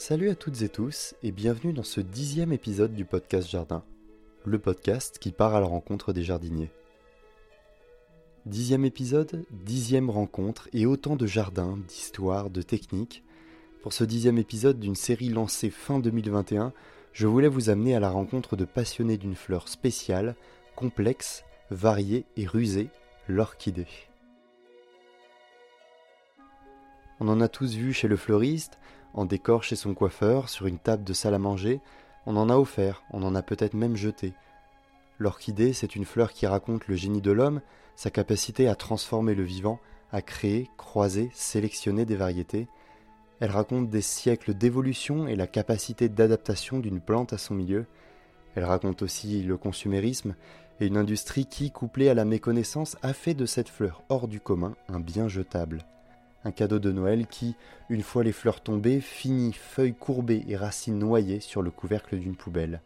[0.00, 3.84] Salut à toutes et tous et bienvenue dans ce dixième épisode du podcast Jardin,
[4.46, 6.70] le podcast qui part à la rencontre des jardiniers.
[8.46, 13.22] Dixième épisode, dixième rencontre et autant de jardins, d'histoires, de techniques.
[13.82, 16.72] Pour ce dixième épisode d'une série lancée fin 2021,
[17.12, 20.34] je voulais vous amener à la rencontre de passionnés d'une fleur spéciale,
[20.76, 22.88] complexe, variée et rusée,
[23.28, 23.86] l'orchidée.
[27.22, 28.78] On en a tous vu chez le fleuriste,
[29.14, 31.80] en décor chez son coiffeur, sur une table de salle à manger,
[32.26, 34.34] on en a offert, on en a peut-être même jeté.
[35.18, 37.60] L'orchidée, c'est une fleur qui raconte le génie de l'homme,
[37.96, 39.80] sa capacité à transformer le vivant,
[40.12, 42.68] à créer, croiser, sélectionner des variétés.
[43.40, 47.86] Elle raconte des siècles d'évolution et la capacité d'adaptation d'une plante à son milieu.
[48.54, 50.34] Elle raconte aussi le consumérisme
[50.80, 54.40] et une industrie qui, couplée à la méconnaissance, a fait de cette fleur hors du
[54.40, 55.84] commun un bien jetable
[56.44, 57.56] un cadeau de Noël qui,
[57.88, 62.36] une fois les fleurs tombées, finit feuilles courbées et racines noyées sur le couvercle d'une
[62.36, 62.80] poubelle,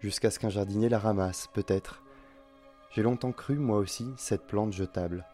[0.00, 2.02] jusqu'à ce qu'un jardinier la ramasse, peut-être.
[2.90, 5.24] J'ai longtemps cru, moi aussi, cette plante jetable.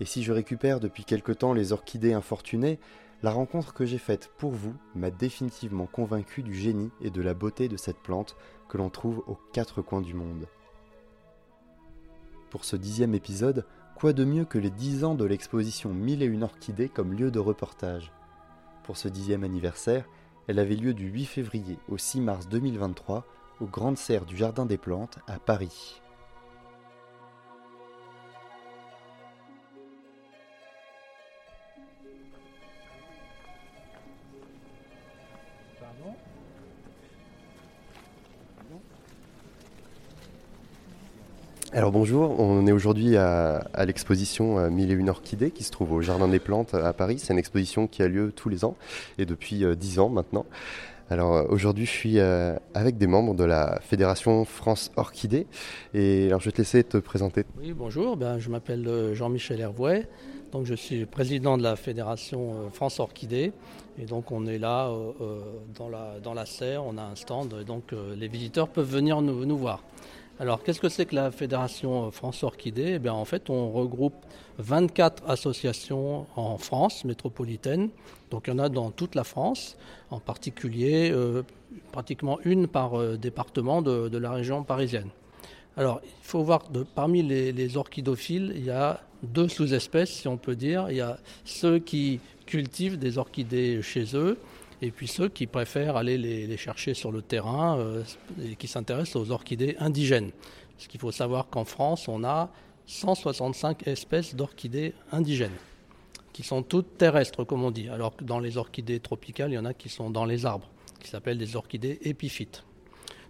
[0.00, 2.78] Et si je récupère depuis quelque temps les orchidées infortunées,
[3.22, 7.32] la rencontre que j'ai faite pour vous m'a définitivement convaincu du génie et de la
[7.32, 8.36] beauté de cette plante
[8.68, 10.46] que l'on trouve aux quatre coins du monde.
[12.50, 13.64] Pour ce dixième épisode,
[13.96, 17.30] Quoi de mieux que les 10 ans de l'exposition Mille et une orchidées comme lieu
[17.30, 18.12] de reportage?
[18.82, 20.04] Pour ce dixième anniversaire,
[20.48, 23.24] elle avait lieu du 8 février au 6 mars 2023
[23.62, 26.02] aux Grandes Serres du Jardin des Plantes à Paris.
[41.76, 45.92] Alors bonjour, on est aujourd'hui à, l'exposition euh, Mille et une orchidées qui se trouve
[45.92, 47.18] au Jardin des Plantes à Paris.
[47.18, 48.76] C'est une exposition qui a lieu tous les ans
[49.18, 50.46] et depuis euh, dix ans maintenant.
[51.10, 55.46] Alors euh, aujourd'hui je suis avec des membres de la Fédération France Orchidée
[55.92, 57.44] et alors je vais te laisser te présenter.
[57.60, 60.08] Oui bonjour, ben, je m'appelle Jean-Michel Hervouet,
[60.52, 63.52] donc je suis président de la Fédération France Orchidée
[63.98, 64.90] et donc on est là
[65.76, 65.90] dans,
[66.34, 69.82] la, serre, on a un stand donc les visiteurs peuvent venir nous voir.
[70.38, 74.14] Alors, qu'est-ce que c'est que la Fédération France Orchidée eh En fait, on regroupe
[74.58, 77.88] 24 associations en France métropolitaine.
[78.30, 79.78] Donc, il y en a dans toute la France,
[80.10, 81.42] en particulier euh,
[81.90, 85.08] pratiquement une par euh, département de, la région parisienne.
[85.78, 86.64] Alors, il faut voir,
[86.94, 90.90] parmi les, les, orchidophiles, il y a deux sous-espèces, si on peut dire.
[90.90, 94.36] Il y a ceux qui cultivent des orchidées chez eux
[94.86, 98.02] et puis ceux qui préfèrent aller les, chercher sur le terrain euh,
[98.42, 100.30] et qui s'intéressent aux orchidées indigènes.
[100.76, 102.50] Parce qu'il faut savoir qu'en France, on a
[102.86, 105.56] 165 espèces d'orchidées indigènes,
[106.32, 109.58] qui sont toutes terrestres, comme on dit, alors que dans les orchidées tropicales, il y
[109.58, 110.68] en a qui sont dans les arbres,
[111.00, 112.62] qui s'appellent des orchidées épiphytes.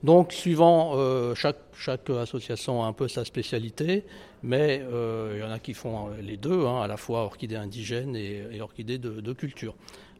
[0.02, 4.04] Donc, suivant euh, chaque, association a un peu sa spécialité,
[4.42, 7.56] mais euh, il y en a qui font les deux, hein, à la fois orchidées
[7.56, 9.74] indigènes et, orchidées de, culture.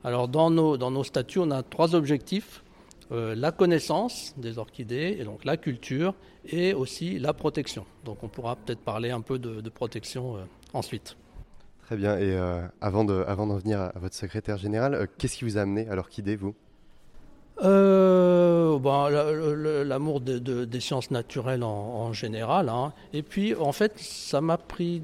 [0.07, 2.63] Alors dans nos, dans nos statuts, on a trois objectifs.
[3.11, 7.85] Euh, la connaissance des orchidées, et donc la culture, et aussi la protection.
[8.05, 10.41] Donc on pourra peut-être parler un peu de, protection euh,
[10.75, 11.17] ensuite.
[11.87, 15.59] Très bien, et euh, avant d'en avant venir à, votre secrétaire général, qu'est-ce qui vous
[15.59, 16.55] a amené à l'orchidée, vous?
[17.61, 19.11] Ben,
[19.85, 22.69] L'amour des sciences naturelles en, général.
[22.69, 22.93] Hein.
[23.13, 25.03] Et puis, en fait, ça m'a pris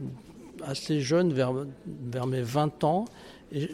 [0.64, 1.52] assez jeune, vers,
[1.86, 3.06] vers mes 20 ans.
[3.52, 3.68] Et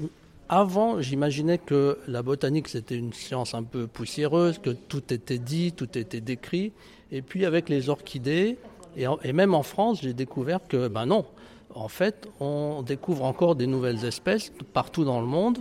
[0.48, 5.72] avant, j'imaginais que la botanique, c'était une science un peu poussiéreuse, que tout était dit,
[5.72, 6.72] tout était décrit.
[7.12, 8.56] Et puis avec les orchidées,
[8.96, 11.26] et, même en France, j'ai découvert que, ben non,
[11.74, 15.58] en fait, on découvre encore des nouvelles espèces partout dans le monde,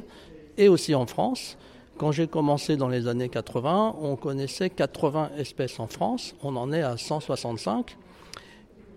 [0.58, 1.58] et aussi en France.
[1.98, 6.72] Quand j'ai commencé dans les années 80, on connaissait 80 espèces en France, on en
[6.72, 7.98] est à 165.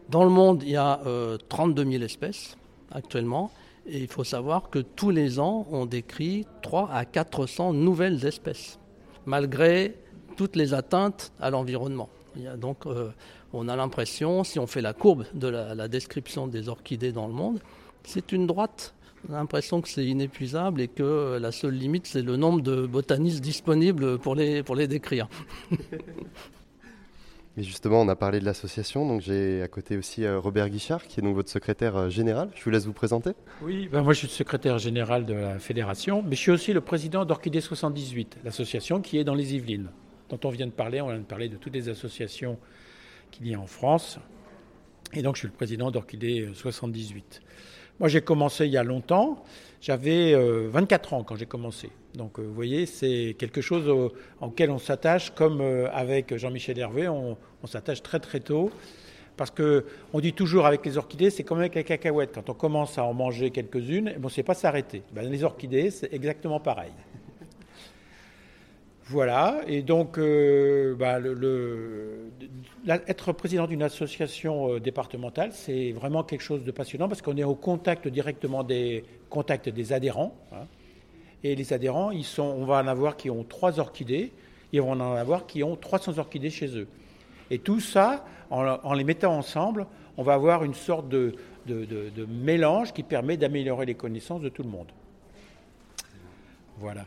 [0.08, 1.00] Dans le monde, il y a
[1.48, 2.56] 32 euh, 000 espèces
[2.92, 3.50] actuellement.
[3.86, 8.78] Et il faut savoir que tous les ans, on décrit 3 à 400 nouvelles espèces,
[9.26, 9.96] malgré
[10.36, 12.08] toutes les atteintes à l'environnement.
[12.56, 13.10] Donc, euh,
[13.52, 17.32] on a l'impression, si on fait la courbe de la, description des orchidées dans le
[17.34, 17.60] monde,
[18.04, 18.94] c'est une droite.
[19.28, 22.86] On a l'impression que c'est inépuisable et que la seule limite, c'est le nombre de
[22.86, 25.28] botanistes disponibles pour pour les décrire.
[27.56, 31.06] Mais justement, on a parlé de l'association, donc j'ai à côté aussi euh, Robert Guichard,
[31.06, 32.48] qui est donc votre secrétaire euh, général.
[32.54, 33.32] Je vous laisse vous présenter.
[33.62, 36.72] Oui, ben moi je suis le secrétaire général de la fédération, mais je suis aussi
[36.72, 39.90] le président d'Orchidée 78, l'association qui est dans les Yvelines,
[40.28, 41.00] dont on vient de parler.
[41.00, 42.56] On vient de parler de toutes les associations
[43.32, 44.20] qu'il y a en France.
[45.12, 47.42] Et donc je suis le président d'Orchidée 78.
[48.00, 49.44] Moi, j'ai commencé il y a longtemps.
[49.82, 51.90] J'avais 24 ans quand j'ai commencé.
[52.14, 54.10] Donc, vous voyez, c'est quelque chose
[54.40, 55.60] auquel on s'attache, comme
[55.92, 58.70] avec Jean-Michel Hervé, on, on s'attache très très tôt.
[59.36, 62.32] Parce qu'on dit toujours avec les orchidées, c'est comme avec les cacahuètes.
[62.34, 65.02] Quand on commence à en manger quelques-unes, on ne sait pas s'arrêter.
[65.12, 66.92] Ben, les orchidées, c'est exactement pareil.
[69.10, 71.18] Voilà, et donc euh, bah,
[73.08, 77.42] être président d'une association euh, départementale, c'est vraiment quelque chose de passionnant parce qu'on est
[77.42, 80.36] au contact directement des contacts des adhérents.
[80.52, 80.64] Hein.
[81.42, 84.30] et les adhérents, on va en avoir qui ont trois orchidées,
[84.72, 86.86] et on va en avoir qui ont 300 orchidées chez eux.
[87.50, 91.34] Et tout ça, en, les mettant ensemble, on va avoir une sorte de,
[92.28, 94.92] mélange qui permet d'améliorer les connaissances de tout le monde.
[96.78, 97.06] Voilà.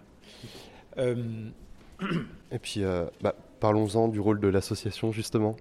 [0.98, 1.16] Euh,
[2.52, 5.56] Et puis, euh, bah, parlons-en du rôle de l'association, justement.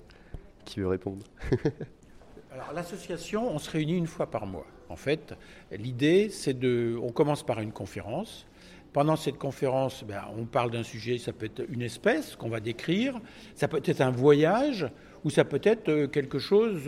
[0.65, 1.25] Qui veut répondre
[2.53, 4.67] Alors, l'association, on se réunit une fois par mois.
[4.89, 5.35] En fait,
[5.71, 6.99] l'idée, c'est de.
[7.03, 8.47] On commence par une conférence.
[8.93, 12.61] Pendant cette conférence, ben, on parle d'un sujet, ça peut être une espèce qu'on va
[12.61, 13.19] décrire,
[13.55, 14.87] ça peut être un voyage,
[15.25, 16.83] ou ça peut être euh, quelque chose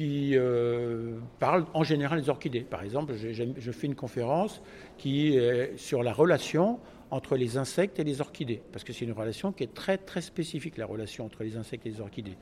[0.00, 2.60] euh, qui parle en général des orchidées.
[2.60, 4.60] Par exemple, je fais une conférence
[4.98, 6.78] qui est sur la relation
[7.10, 10.20] entre les insectes et les orchidées, parce que c'est une relation qui est très très
[10.20, 12.36] spécifique, la relation entre les insectes et les orchidées.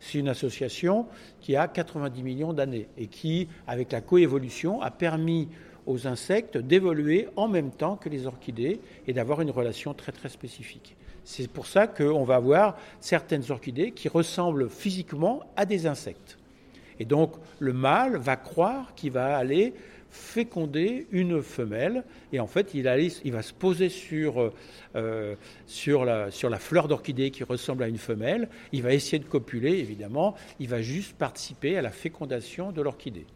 [0.00, 1.06] C'est une association
[1.40, 5.48] qui a 90 millions d'années et qui, avec la coévolution, a permis
[5.86, 10.28] aux insectes d'évoluer en même temps que les orchidées et d'avoir une relation très très
[10.28, 10.96] spécifique.
[11.24, 16.38] C'est pour ça qu'on va avoir certaines orchidées qui ressemblent physiquement à des insectes.
[16.98, 19.74] Et donc le mâle va croire qu'il va aller
[20.10, 22.86] féconder une femelle et en fait il,
[23.24, 24.52] il va se poser sur,
[24.96, 25.34] euh,
[25.66, 29.26] sur, la, sur la fleur d'orchidée qui ressemble à une femelle, il va essayer de
[29.26, 33.26] copuler évidemment, il va juste participer à la fécondation de l'orchidée.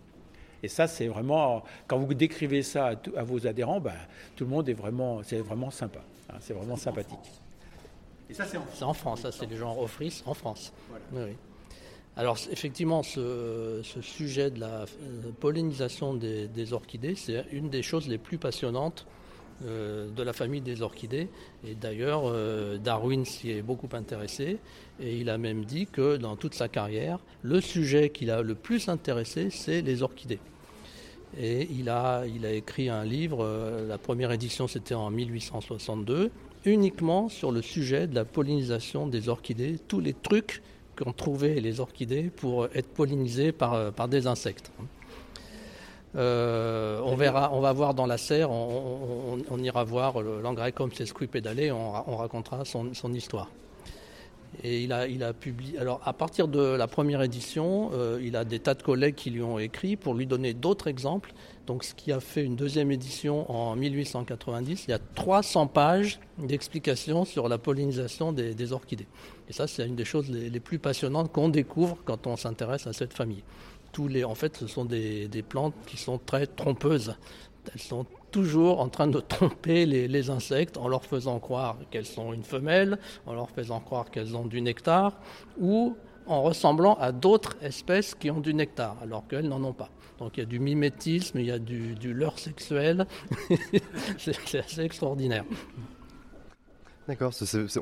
[0.62, 3.92] Et ça, c'est vraiment, quand vous décrivez ça à, vos adhérents, ben,
[4.36, 5.98] tout le monde est vraiment, c'est vraiment sympa,
[6.30, 7.18] hein, c'est vraiment sympathique.
[8.30, 8.82] Et ça, c'est en, France.
[8.82, 10.72] en France, ça, c'est du genre office en France.
[11.12, 11.36] oui.
[12.16, 18.18] Alors effectivement, ce, sujet de la euh, pollinisation des, orchidées, c'est une des choses les
[18.18, 19.06] plus passionnantes
[19.64, 21.28] euh, de la famille des orchidées.
[21.66, 24.58] Et d'ailleurs, euh, Darwin s'y est beaucoup intéressé.
[25.00, 28.54] Et il a même dit que dans toute sa carrière, le sujet qu'il a le
[28.54, 30.40] plus intéressé, c'est les orchidées.
[31.40, 33.48] Et il a, il a écrit un livre,
[33.88, 36.30] la première édition c'était en 1862,
[36.66, 40.60] uniquement sur le sujet de la pollinisation des orchidées, tous les trucs
[40.96, 44.70] qu'ont trouvé les orchidées pour être pollinisées par, par des insectes.
[46.14, 52.64] Euh, on va voir dans la serre, on, ira voir l'Angraecum sesquipedale, on, on racontera
[52.64, 53.48] son histoire.
[54.62, 55.78] Et il a, il a publié.
[55.78, 59.30] Alors, à partir de la première édition, euh, il a des tas de collègues qui
[59.30, 61.32] lui ont écrit pour lui donner d'autres exemples.
[61.66, 66.20] Donc, ce qui a fait une deuxième édition en 1890, il y a 300 pages
[66.38, 69.06] d'explications sur la pollinisation des, orchidées.
[69.48, 72.92] Et ça, c'est une des choses les, plus passionnantes qu'on découvre quand on s'intéresse à
[72.92, 73.42] cette famille.
[73.92, 77.14] Tous les, en fait, ce sont des, des plantes qui sont très trompeuses.
[77.72, 82.32] Elles sont toujours en train de tromper les, insectes en leur faisant croire qu'elles sont
[82.32, 85.20] une femelle, en leur faisant croire qu'elles ont du nectar,
[85.60, 85.96] ou
[86.26, 89.90] en ressemblant à d'autres espèces qui ont du nectar, alors qu'elles n'en ont pas.
[90.18, 93.06] Donc il y a du mimétisme, il y a du, du leurre sexuel,
[94.18, 95.44] c'est assez extraordinaire.
[97.08, 97.32] D'accord,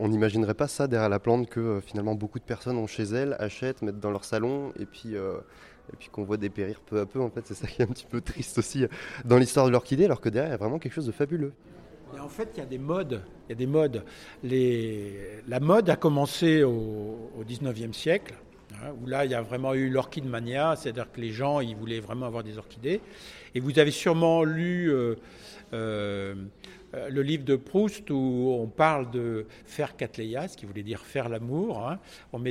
[0.00, 3.02] on n'imaginerait pas ça derrière la plante que euh, finalement beaucoup de personnes ont chez
[3.02, 5.40] elles, achètent, mettent dans leur salon et puis euh,
[5.92, 7.20] et puis qu'on voit dépérir peu à peu.
[7.20, 8.84] En fait, c'est ça qui est un petit peu triste aussi
[9.24, 11.52] dans l'histoire de l'orchidée, alors que derrière, il y a vraiment quelque chose de fabuleux.
[12.18, 13.22] en fait, il y a des modes.
[13.48, 14.04] Il y a des modes.
[14.42, 18.34] La mode a commencé au, au 19e siècle,
[18.74, 21.76] hein, où là, il y a vraiment eu l'orchide mania, c'est-à-dire que les gens, ils
[21.76, 23.00] voulaient vraiment avoir des orchidées.
[23.54, 24.90] Et vous avez sûrement lu
[25.72, 26.34] euh,
[26.94, 31.00] euh, le livre de Proust où on parle de faire Cattleya, ce qui voulait dire
[31.00, 31.88] faire l'amour.
[31.88, 31.98] Hein.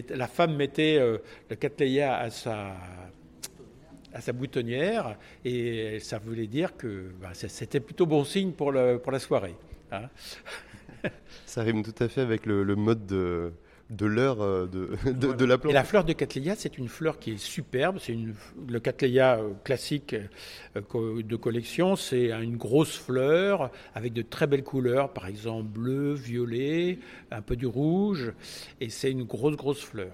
[0.09, 1.17] la femme mettait euh,
[1.49, 2.73] le Cattleya à sa
[4.19, 8.99] à sa boutonnière et ça voulait dire que bah, c'était plutôt bon signe pour, le,
[8.99, 9.55] pour la soirée.
[9.93, 10.09] Hein.
[11.45, 13.53] ça rime tout à fait avec le, mode de,
[13.89, 15.71] de l'heure euh, de, de, la plante.
[15.71, 17.97] Et la fleur de Cattleya, c'est une fleur qui est superbe.
[18.01, 18.17] C'est
[18.67, 20.13] le Cattleya euh, classique
[20.75, 21.95] euh, de collection.
[21.95, 26.99] C'est une grosse fleur avec de très belles couleurs, par exemple bleu, violet,
[27.31, 28.33] un peu du rouge.
[28.81, 30.11] Et c'est une grosse, grosse fleur.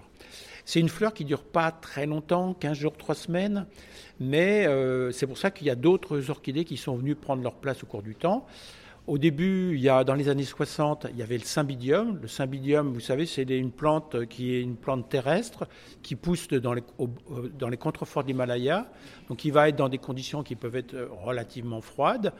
[0.66, 3.68] C'est une fleur qui ne dure pas très longtemps, 15 jours, 3 semaines,
[4.20, 7.56] mais euh, c'est pour ça qu'il y a d'autres orchidées qui sont venues prendre leur
[7.56, 8.46] place au cours du temps.
[9.08, 12.18] Au début, il y a, dans les années 60, il y avait le cymbidium.
[12.20, 15.68] Le cymbidium, vous savez, c'est une plante qui est une plante terrestre
[16.02, 18.90] qui pousse dans les, contreforts d'Himalaya.
[19.30, 22.34] Donc, il va être dans des conditions qui peuvent être relativement froides.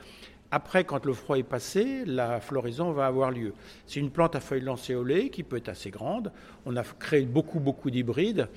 [0.52, 3.54] Après, quand le froid est passé, la floraison va avoir lieu.
[3.88, 6.32] C'est une plante à feuilles lancéolées qui peut être assez grande.
[6.66, 8.48] On a créé beaucoup, beaucoup d'hybrides.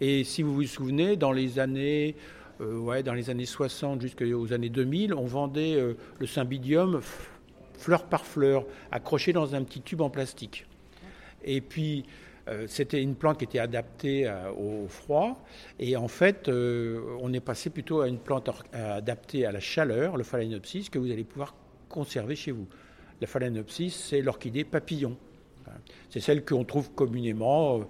[0.00, 2.16] Et si vous vous souvenez, dans les années,
[2.60, 7.00] euh, ouais, dans les années 60 jusqu'aux années 2000, on vendait euh, le cymbidium
[7.74, 10.66] fleur par fleur, accroché dans un petit tube en plastique.
[11.44, 12.04] Et puis,
[12.66, 15.42] c'était une plante qui était adaptée au froid.
[15.78, 20.24] Et en fait, on est passé plutôt à une plante adaptée à la chaleur, le
[20.24, 21.54] phalaenopsis, que vous allez pouvoir
[21.88, 22.66] conserver chez vous.
[23.20, 25.16] La phalaenopsis, c'est l'orchidée papillon.
[26.10, 27.80] C'est celle qu'on trouve communément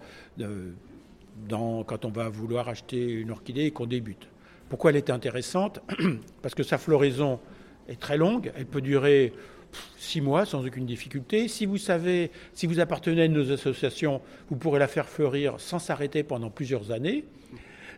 [1.49, 4.29] quand on va vouloir acheter une orchidée et qu'on débute.
[4.69, 5.81] Pourquoi elle est intéressante?
[6.43, 7.41] Parce que sa floraison
[7.89, 9.33] est très longue, elle peut durer
[9.97, 11.49] six mois sans aucune difficulté.
[11.49, 15.79] Si vous savez, si vous appartenez à nos associations, vous pourrez la faire fleurir sans
[15.79, 17.25] s'arrêter pendant plusieurs années.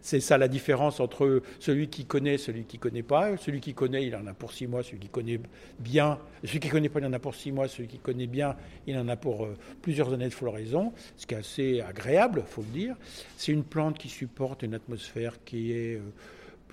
[0.04, 3.38] C'est ça la différence entre celui qui connaît celui qui ne connaît pas.
[3.38, 4.82] Celui qui connaît, il en a pour six mois.
[4.82, 5.40] Celui qui connaît
[5.78, 7.68] bien, celui qui connaît pas, il en a pour six mois.
[7.68, 8.54] Celui qui connaît bien,
[8.86, 12.60] il en a pour euh, plusieurs années de floraison, ce qui est assez agréable, faut
[12.60, 12.96] le dire.
[13.38, 16.00] C'est une plante qui supporte une atmosphère qui est euh,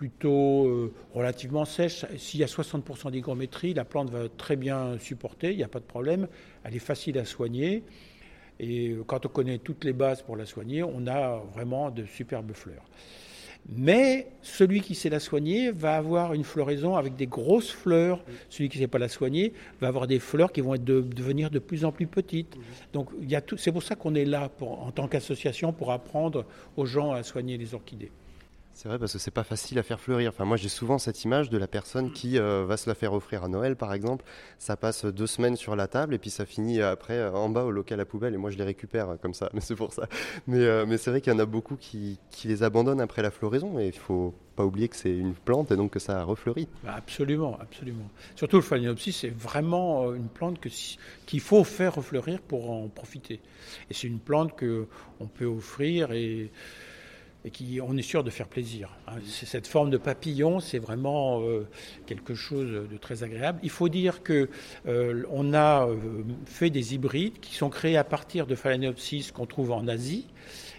[0.01, 2.07] plutôt euh, relativement sèche.
[2.17, 5.79] S'il y a 60% d'hygrométrie, la plante va très bien supporter, il n'y a pas
[5.79, 6.27] de problème.
[6.63, 7.83] Elle est facile à soigner.
[8.59, 12.53] Et quand on connaît toutes les bases pour la soigner, on a vraiment de superbes
[12.53, 12.83] fleurs.
[13.69, 18.23] Mais celui qui sait la soigner va avoir une floraison avec des grosses fleurs.
[18.49, 21.59] Celui qui ne sait pas la soigner va avoir des fleurs qui vont devenir de
[21.59, 22.57] plus en plus petites.
[22.91, 23.11] Donc
[23.57, 26.43] c'est pour ça qu'on est là en tant qu'association pour apprendre
[26.75, 28.11] aux gens à soigner les orchidées.
[28.73, 30.29] C'est vrai parce que c'est pas facile à faire fleurir.
[30.29, 33.13] Enfin, moi j'ai souvent cette image de la personne qui euh, va se la faire
[33.13, 34.25] offrir à Noël par exemple.
[34.57, 37.63] Ça passe deux semaines sur la table et puis ça finit après euh, en bas
[37.63, 39.49] au local à poubelle et moi je les récupère euh, comme ça.
[39.53, 40.07] Mais c'est pour ça.
[40.47, 43.87] Mais, c'est vrai qu'il y en a beaucoup qui, les abandonnent après la floraison et
[43.87, 46.67] il faut pas oublier que c'est une plante et donc que ça refleurit.
[46.83, 48.09] Bah, absolument, absolument.
[48.35, 50.59] Surtout le phalaenopsis, c'est vraiment une plante
[51.25, 53.41] qu'il faut faire refleurir pour en profiter.
[53.89, 54.87] Et c'est une plante que
[55.19, 56.51] on peut offrir et
[57.45, 58.89] et qui on est sûr de faire plaisir.
[59.07, 59.15] Hein.
[59.25, 61.67] Cette forme de papillon, c'est vraiment euh,
[62.05, 63.59] quelque chose de très agréable.
[63.63, 64.49] Il faut dire que
[64.87, 65.97] euh, on a euh,
[66.45, 70.27] fait des hybrides qui sont créés à partir de Phalaenopsis qu'on trouve en Asie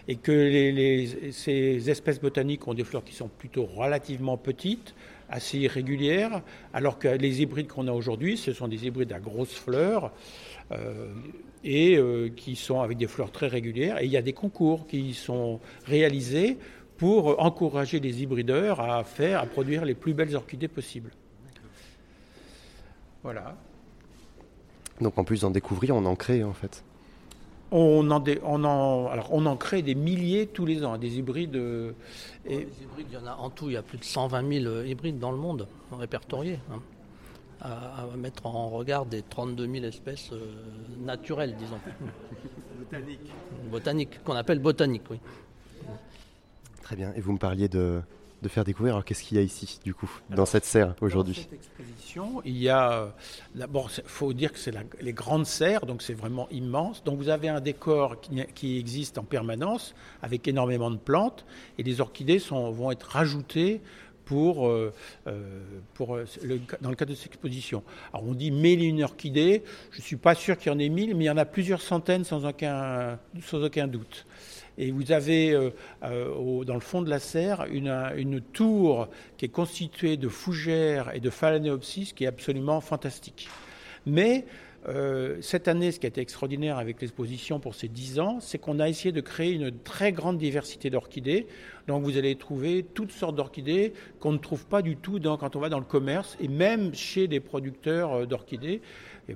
[0.07, 4.95] et que les, ces espèces botaniques ont des fleurs qui sont plutôt relativement petites,
[5.29, 6.41] assez irrégulières,
[6.73, 10.11] alors que les hybrides qu'on a aujourd'hui, ce sont des hybrides à grosses fleurs
[11.63, 14.01] et euh, qui sont avec des fleurs très régulières.
[14.01, 16.57] Et il y a des concours qui sont réalisés
[16.97, 21.11] pour encourager les hybrideurs à faire, à produire les plus belles orchidées possibles.
[23.23, 23.55] Voilà.
[25.01, 26.83] Donc en plus d'en découvrir, on en crée en fait.
[27.71, 31.55] On en, on, en, alors on en crée des milliers tous les ans, des hybrides.
[31.55, 31.93] Euh,
[32.45, 32.67] et...
[32.81, 35.17] hybrides, il y en a en tout, il y a plus de 120 000 hybrides
[35.17, 36.59] dans le monde répertoriés.
[36.71, 36.79] Hein
[37.63, 40.53] à, mettre en regard des 32 000 espèces euh,
[40.99, 41.79] naturelles, disons.
[42.79, 43.31] Botaniques.
[43.71, 45.19] Botaniques, qu'on appelle botaniques, oui.
[46.81, 47.13] Très bien.
[47.15, 48.01] Et vous me parliez de,
[48.43, 48.95] de faire découvrir.
[48.95, 52.41] Alors, qu'est-ce qu'il y a ici, du coup, dans cette serre aujourd'hui Dans cette exposition,
[52.45, 52.91] il y a.
[52.91, 53.07] Euh,
[53.55, 57.03] d'abord, il faut dire que c'est les grandes serres, donc c'est vraiment immense.
[57.03, 61.45] Donc, vous avez un décor qui, qui, existe en permanence, avec énormément de plantes,
[61.77, 63.81] et les orchidées sont, vont être rajoutées
[64.35, 64.91] euh,
[65.27, 65.59] euh,
[66.01, 67.83] euh, dans le cadre de cette exposition.
[68.13, 70.89] Alors on dit mille une orchidées, je ne suis pas sûr qu'il y en ait
[70.89, 74.25] mille, mais il y en a plusieurs centaines sans aucun, sans aucun doute.
[74.77, 75.51] Et vous avez
[76.01, 81.19] dans le fond de la serre une, une, tour qui est constituée de fougères et
[81.19, 83.49] de phalanéopsis qui est absolument fantastique.
[84.07, 84.45] Mais
[84.87, 88.57] euh, cette année, ce qui a été extraordinaire avec l'exposition pour ces 10 ans, c'est
[88.57, 91.47] qu'on a essayé de créer une très grande diversité d'orchidées.
[91.87, 95.59] Donc vous allez trouver toutes sortes d'orchidées qu'on ne trouve pas du tout quand on
[95.59, 98.81] va dans le commerce et même chez des producteurs euh, d'orchidées,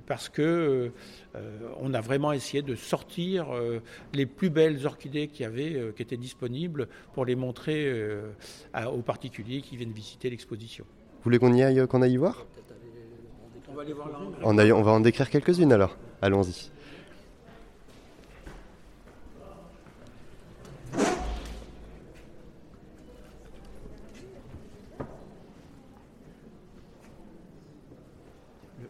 [0.05, 0.91] parce que
[1.35, 1.39] euh,
[1.79, 3.47] on a vraiment essayé de sortir
[4.13, 7.89] les plus belles orchidées qui, avaient, qui étaient disponibles pour les montrer
[8.91, 10.83] aux particuliers qui viennent visiter l'exposition.
[11.17, 12.45] Vous voulez qu'on aille, qu'on aille y voir?
[14.43, 15.97] On, va en décrire quelques-unes alors.
[16.21, 16.71] Allons-y.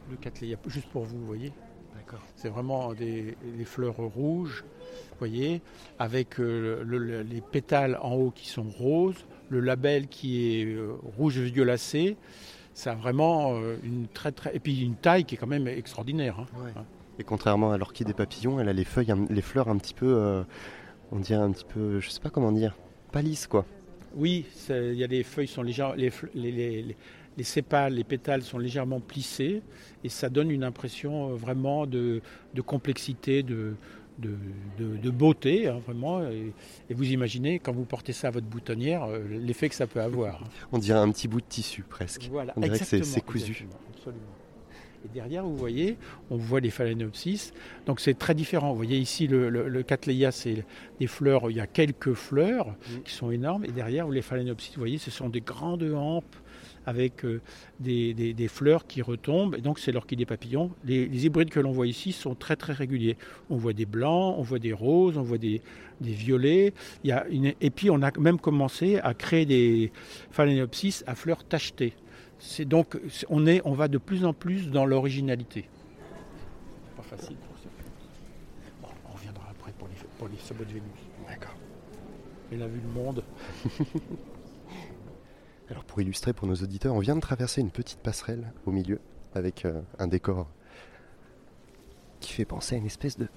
[0.10, 1.51] Le, Cattleya, juste pour vous, vous voyez
[1.96, 2.22] D'accord.
[2.38, 4.63] C'est vraiment des, fleurs rouges,
[5.12, 5.62] vous voyez,
[6.00, 11.39] avec euh, les pétales en haut qui sont roses, le label qui est euh, rouge
[11.39, 12.15] violacé.
[12.78, 15.68] Ça a vraiment euh, une très très et puis une taille qui est quand même
[15.68, 16.40] extraordinaire.
[16.40, 16.84] hein.
[17.18, 20.44] Et contrairement à l'orchidée papillon, elle a les feuilles, les fleurs un petit peu, euh,
[21.12, 22.78] on dirait un petit peu, je sais pas comment dire,
[23.12, 23.66] pas lisses quoi.
[24.16, 26.96] Oui, il y a les feuilles sont les, les, les- les-
[27.38, 29.62] les sépales, les pétales sont légèrement plissés
[30.04, 32.22] et ça donne une impression euh, vraiment de,
[32.54, 33.74] de complexité, de,
[34.20, 34.32] de,
[34.80, 36.24] de- de beauté, hein, vraiment.
[36.30, 36.54] Et,
[36.90, 40.02] et vous imaginez quand vous portez ça à votre boutonnière, euh, l'effet que ça peut
[40.02, 40.44] avoir.
[40.72, 42.28] On dirait un petit bout de tissu presque.
[42.32, 43.52] Voilà, On dirait que c'est- cousu.
[43.52, 44.22] exactement, absolument.
[45.06, 45.96] Et derrière, vous voyez,
[46.32, 47.54] on voit les phalaenopsis.
[47.86, 48.72] Donc c'est très différent.
[48.72, 50.66] Vous voyez ici, le, le, le cattleya, c'est
[51.00, 51.52] des fleurs.
[51.52, 53.64] Il y a quelques fleurs qui sont énormes.
[53.66, 56.36] Et derrière, les phalaenopsis, vous voyez, ce sont des grandes hampes
[56.88, 57.41] avec euh,
[57.79, 59.53] des, des- des fleurs qui retombent.
[59.56, 60.72] Et donc c'est l'orchidée papillon.
[60.84, 63.17] Les, les hybrides que l'on voit ici sont très très réguliers.
[63.51, 65.62] On voit des blancs, on voit des roses, on voit des,
[66.01, 66.74] des violets.
[67.03, 69.91] Il y a une- Et puis on a même commencé à créer des
[70.32, 71.94] phalaenopsis à fleurs tachetées.
[72.39, 72.98] C'est donc
[73.29, 75.65] on est on va de plus en plus dans l'originalité.
[76.96, 77.70] Pas facile pour ça.
[78.82, 80.84] Bon, on reviendra après pour les pour les sabots de Vénus.
[81.27, 81.56] D'accord.
[82.51, 83.24] Il a vu le monde.
[85.70, 89.00] Alors pour illustrer pour nos auditeurs, on vient de traverser une petite passerelle au milieu
[89.36, 90.48] avec euh, un décor
[92.20, 93.28] qui fait penser à une espèce de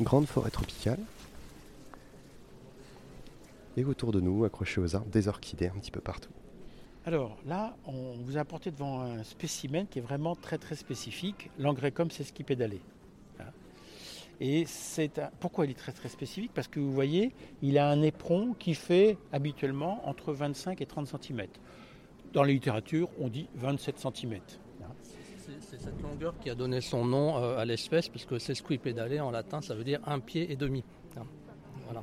[0.00, 0.98] grande forêt tropicale.
[3.76, 6.30] Et autour de nous, accrochés aux arbres, des orchidées un petit peu partout.
[7.04, 11.50] Alors là, on vous a apporté devant un spécimen qui est vraiment très très spécifique,
[11.58, 12.80] l'angrecum sesquipédalé.
[12.80, 12.95] Voilà.
[14.40, 16.50] Et c'est un- pourquoi il est très très spécifique?
[16.54, 21.06] Parce que vous voyez, il a un éperon qui fait habituellement entre 25 et 30
[21.08, 21.42] cm.
[22.32, 24.40] Dans la littérature, on dit 27 cm.
[25.42, 29.30] C'est c'est cette longueur qui a donné son nom euh, à l'espèce, puisque sesquipédalé en
[29.30, 30.82] latin, ça veut dire un pied et demi.
[31.16, 31.22] Hein.
[31.84, 32.02] Voilà.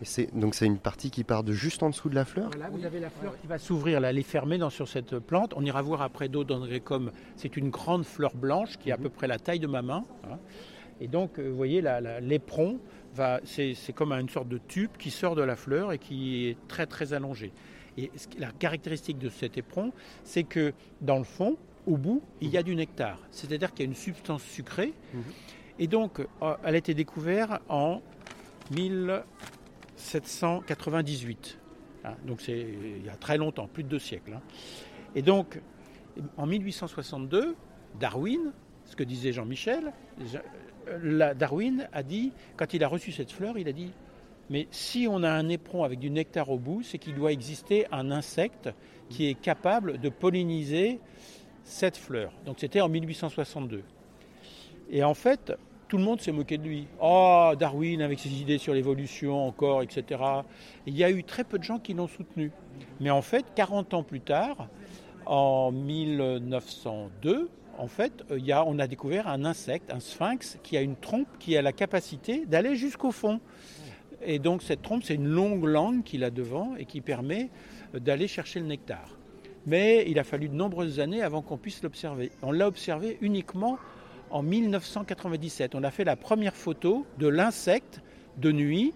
[0.00, 2.48] Et c'est donc c'est une partie qui part de juste en dessous de la fleur?
[2.52, 5.18] Voilà, vous avez la fleur qui va s'ouvrir, là, elle est fermée dans, sur cette
[5.18, 5.52] plante.
[5.56, 7.10] On ira voir après d'autres d'angrecum.
[7.36, 10.04] C'est une grande fleur blanche qui est à peu près la taille de ma main.
[10.24, 10.38] hein.
[11.00, 11.82] Et donc, euh, vous voyez,
[12.20, 12.78] l'éperon,
[13.44, 16.86] c'est, comme une sorte de tube qui sort de la fleur et qui est très
[16.86, 17.52] très allongé.
[17.98, 19.92] Et la caractéristique de cet éperon,
[20.24, 23.18] c'est que dans le fond, au bout, il y a du nectar.
[23.30, 24.92] C'est-à-dire qu'il y a une substance sucrée.
[25.78, 28.02] Et donc, euh, elle a été découverte en
[28.70, 31.58] 1798.
[32.04, 34.32] Hein, donc c'est il y a très longtemps, plus de deux siècles.
[34.34, 34.42] hein.
[35.14, 35.60] Et donc,
[36.36, 37.54] en 1862,
[37.98, 38.52] Darwin,
[38.84, 39.92] ce que disait Jean-Michel,
[41.36, 43.90] Darwin a dit, quand il a reçu cette fleur, il a dit,
[44.50, 47.86] mais si on a un éperon avec du nectar au bout, c'est qu'il doit exister
[47.92, 48.70] un insecte
[49.08, 51.00] qui est capable de polliniser
[51.62, 52.32] cette fleur.
[52.44, 53.82] Donc c'était en 1862.
[54.90, 55.52] Et en fait,
[55.86, 56.88] tout le monde s'est moqué de lui.
[57.00, 60.20] Oh, Darwin avec ses idées sur l'évolution encore, etc.
[60.86, 62.50] Et il y a eu très peu de gens qui l'ont soutenu.
[63.00, 64.68] Mais en fait, 40 ans plus tard,
[65.26, 67.48] en 1902,
[67.80, 71.56] en fait, euh, on a découvert un insecte, un sphinx, qui a une trompe qui
[71.56, 73.40] a la capacité d'aller jusqu'au fond.
[74.22, 77.48] Et donc cette trompe, c'est une longue langue qu'il a devant et qui permet
[77.94, 79.16] euh, d'aller chercher le nectar.
[79.66, 82.32] Mais il a fallu de nombreuses années avant qu'on puisse l'observer.
[82.42, 83.78] On l'a observé uniquement
[84.30, 85.74] en 1997.
[85.74, 88.02] On a fait la première photo de l'insecte
[88.36, 88.92] de nuit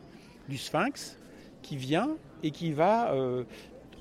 [0.50, 1.18] du sphinx
[1.62, 2.10] qui vient
[2.42, 3.44] et qui va euh,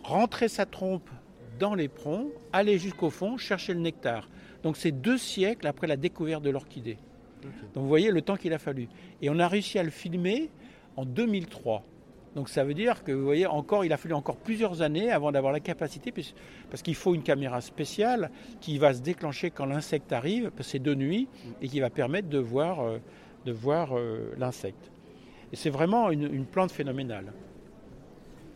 [0.03, 1.09] rentrer sa trompe
[1.57, 4.27] dans l'éperon, aller jusqu'au fond, chercher le nectar.
[4.63, 6.97] Donc c'est deux siècles après la découverte de l'orchidée.
[7.73, 8.87] Donc vous voyez le temps qu'il a fallu.
[9.21, 10.49] Et on a réussi à le filmer
[10.95, 11.83] en 2003.
[12.35, 15.31] Donc ça veut dire que vous voyez encore, il a fallu encore plusieurs années avant
[15.31, 16.33] d'avoir la capacité, puis-
[16.71, 20.71] parce qu'il faut une caméra spéciale qui va se déclencher quand l'insecte arrive, parce que
[20.71, 21.27] c'est de nuit,
[21.61, 22.97] et qui va permettre de voir, euh,
[23.45, 24.89] de voir euh, l'insecte.
[25.51, 27.33] Et c'est vraiment une, une plante phénoménale.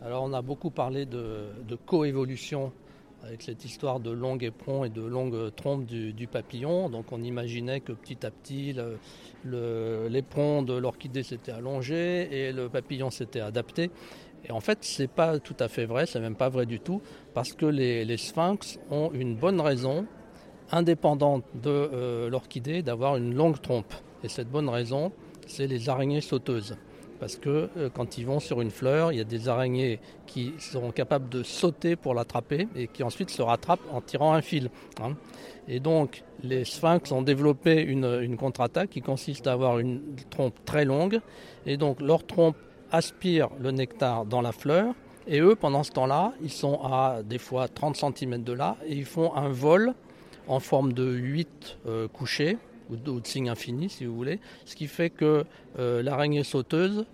[0.02, 2.72] Alors on a beaucoup parlé de, de coévolution
[3.22, 6.88] avec cette histoire de long éperon et de longue trompe du, papillon.
[6.88, 8.74] Donc on imaginait que petit à petit
[9.44, 13.90] l'éperon de l'orchidée s'était allongé et le papillon s'était adapté.
[14.44, 17.02] Et en fait, c'est pas tout à fait vrai, c'est même pas vrai du tout,
[17.34, 20.06] parce que les, les sphinx ont une bonne raison,
[20.70, 23.92] indépendante de euh, l'orchidée, d'avoir une longue trompe.
[24.22, 25.12] Et cette bonne raison,
[25.46, 26.76] c'est les araignées sauteuses.
[27.20, 30.54] Parce que euh, quand ils vont sur une fleur, il y a des araignées qui
[30.58, 34.70] seront capables de sauter pour l'attraper et qui ensuite se rattrapent en tirant un fil.
[35.02, 35.14] hein.
[35.66, 40.00] Et donc, les sphinx ont développé une, contre-attaque qui consiste à avoir une
[40.30, 41.20] trompe très longue.
[41.66, 42.56] Et donc, leur trompe
[42.90, 44.94] aspire le nectar dans la fleur.
[45.26, 48.94] Et eux, pendant ce temps-là, ils sont à des fois 30 cm de là et
[48.94, 49.92] ils font un vol
[50.46, 51.78] en forme de 8
[52.14, 52.56] couchés
[52.90, 54.40] ou de, ou de signe infini, si vous voulez.
[54.64, 55.44] Ce qui fait que
[55.78, 57.06] euh, l'araignée sauteuse,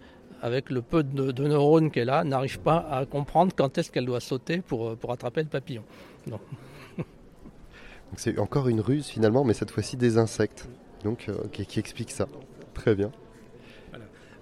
[0.42, 4.06] avec le peu de, de neurones qu'elle a, n'arrive pas à comprendre quand est-ce qu'elle
[4.06, 5.84] doit sauter pour, euh, pour attraper le papillon.
[6.26, 6.40] Non.
[6.98, 7.06] Donc
[8.16, 10.68] c'est encore une ruse finalement, mais cette fois-ci des insectes.
[11.02, 12.28] Donc euh, qui explique ça.
[12.74, 13.10] Très bien.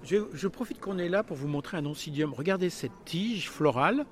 [0.03, 2.33] Je, profite qu'on est là pour vous montrer un oncidium.
[2.33, 4.05] Regardez cette tige florale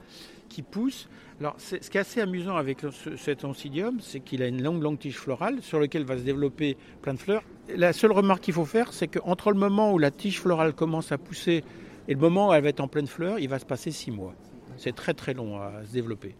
[0.48, 1.10] qui pousse.
[1.42, 2.82] Alors, ce qui est assez amusant avec
[3.18, 6.78] cet oncidium, c'est qu'il a une longue, longue tige florale sur laquelle va se développer
[7.02, 7.42] plein de fleurs.
[7.76, 11.12] La seule remarque qu'il faut faire, c'est qu'entre le moment où la tige florale commence
[11.12, 11.64] à pousser
[12.08, 14.12] et le moment où elle va être en pleine fleur, il va se passer six
[14.12, 14.36] mois.
[14.78, 16.36] C'est très très long à se développer.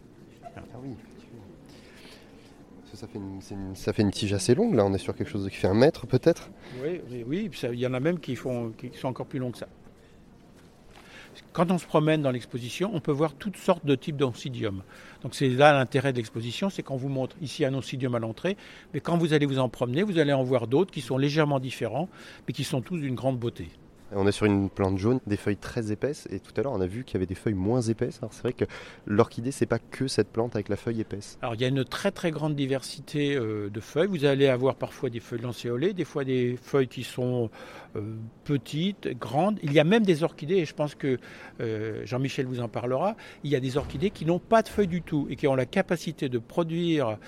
[0.56, 0.90] Ah oui.
[2.94, 5.48] Ça fait, une, ça fait une tige assez longue, là on est sur quelque chose
[5.48, 6.48] qui fait un mètre peut-être?
[6.80, 9.58] Oui, oui, il y en a même qui, font, qui sont encore plus longs que
[9.58, 9.66] ça.
[11.52, 14.82] Quand on se promène dans l'exposition, on peut voir toutes sortes de types d'oncidium.
[15.22, 18.56] Donc c'est là l'intérêt de l'exposition, c'est qu'on vous montre ici un oncidium à l'entrée,
[18.94, 21.60] mais quand vous allez vous en promener, vous allez en voir d'autres qui sont légèrement
[21.60, 22.08] différents,
[22.46, 23.68] mais qui sont tous d'une grande beauté.
[24.14, 26.80] On est sur une plante jaune, des feuilles très épaisses, et tout à l'heure on
[26.80, 28.18] a vu qu'il y avait des feuilles moins épaisses.
[28.20, 28.64] Alors c'est vrai que
[29.06, 31.38] l'orchidée, c'est pas que cette plante avec la feuille épaisse.
[31.40, 34.08] Alors il y a une très très grande diversité euh, de feuilles.
[34.08, 37.50] Vous allez avoir parfois des feuilles lancéolées, des fois des feuilles qui sont
[37.96, 39.58] euh, petites, grandes.
[39.62, 41.18] Il y a même des orchidées, et je pense que
[41.60, 44.88] euh, Jean-Michel vous en parlera, il y a des orchidées qui n'ont pas de feuilles
[44.88, 47.18] du tout et qui ont la capacité de produire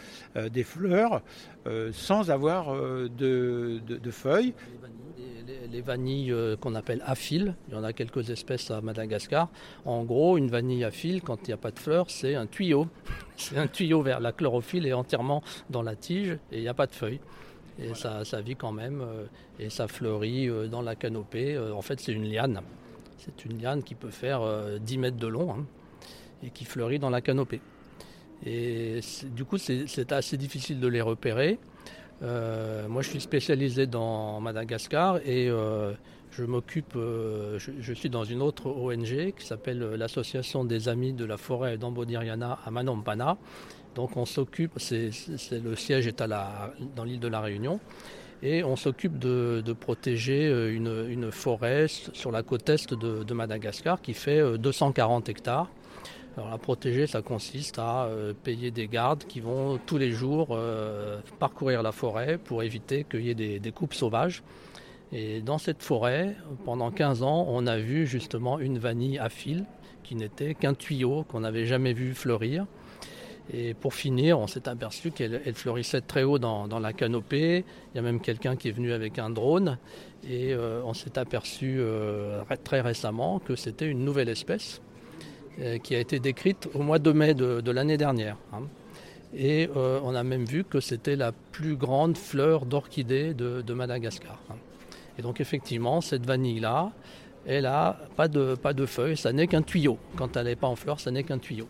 [0.53, 1.23] des fleurs
[1.93, 4.55] sans avoir de, de feuilles
[5.71, 7.55] les, vanilles euh, qu'on appelle aphiles.
[7.69, 9.49] Il y en a quelques espèces à Madagascar.
[9.85, 12.89] En gros, une vanille aphile, quand il n'y a pas de fleurs, c'est un tuyau.
[13.37, 16.75] c'est un tuyau vers la chlorophylle est entièrement dans la tige et il n'y a
[16.75, 17.21] pas de feuilles.
[17.79, 19.25] Et ça, vit quand même euh,
[19.59, 21.59] et ça fleurit euh, dans la canopée.
[21.59, 22.61] En fait, c'est une liane.
[23.19, 24.43] C'est une liane qui peut faire
[24.81, 25.67] 10 mètres de long hein,
[26.43, 27.61] et qui fleurit dans la canopée.
[28.45, 29.01] Et
[29.35, 31.59] du coup, c'est assez difficile de les repérer.
[32.23, 35.93] Euh, moi, je suis spécialisé dans Madagascar et euh,
[36.31, 41.25] je m'occupe, euh, je, suis dans une autre ONG qui s'appelle l'Association des Amis de
[41.25, 43.37] la Forêt d'Ambodiriana à Manompana.
[43.95, 47.79] Donc, on s'occupe, le siège est à dans l'île de la Réunion,
[48.43, 54.59] et on s'occupe de, protéger une, forêt sur la côte est de Madagascar qui fait
[54.59, 55.71] 240 hectares.
[56.37, 60.49] Alors la protéger, ça consiste à euh, payer des gardes qui vont tous les jours
[60.51, 64.43] euh, parcourir la forêt pour éviter qu'il y ait des, coupes sauvages.
[65.13, 69.65] Et dans cette forêt, pendant 15 ans, on a vu justement une vanille à fil
[70.03, 72.67] qui n'était qu'un tuyau qu'on n'avait jamais vu fleurir.
[73.53, 77.65] Et pour finir, on s'est aperçu qu'elle fleurissait très haut dans, la canopée.
[77.93, 79.79] Il y a même quelqu'un qui est venu avec un drone.
[80.29, 81.81] Et euh, on s'est aperçu
[82.65, 84.81] très récemment que c'était une nouvelle espèce
[85.83, 88.37] qui a été décrite au mois de mai de, l'année dernière.
[88.53, 88.63] Hein.
[89.37, 94.39] Et euh, on a même vu que c'était la plus grande fleur d'orchidée de, Madagascar.
[94.51, 94.55] Hein.
[95.19, 96.93] Et donc effectivement, cette vanille-là,
[97.47, 99.99] elle n'a pas de, pas de feuilles, ça n'est qu'un tuyau.
[100.17, 101.69] Quand elle n'est pas en fleur, ça n'est qu'un tuyau.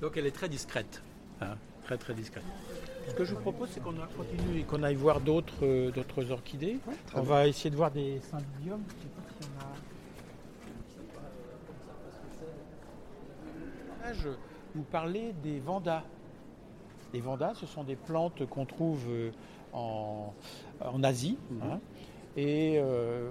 [0.00, 1.02] Donc elle est très discrète.
[1.40, 1.56] Hein.
[1.84, 2.44] très très discrète.
[3.08, 6.78] Ce que je vous propose, c'est qu'on continue et qu'on aille voir d'autres euh, orchidées.
[7.14, 8.82] on va essayer de voir des symbiomes.
[14.74, 16.04] Vous parlez des vandas.
[17.12, 19.30] Les vandas, ce sont des plantes qu'on trouve euh,
[19.72, 20.32] en,
[21.02, 21.38] Asie.
[21.50, 21.62] Mhm.
[21.62, 21.80] Hein.
[22.36, 23.30] et euh,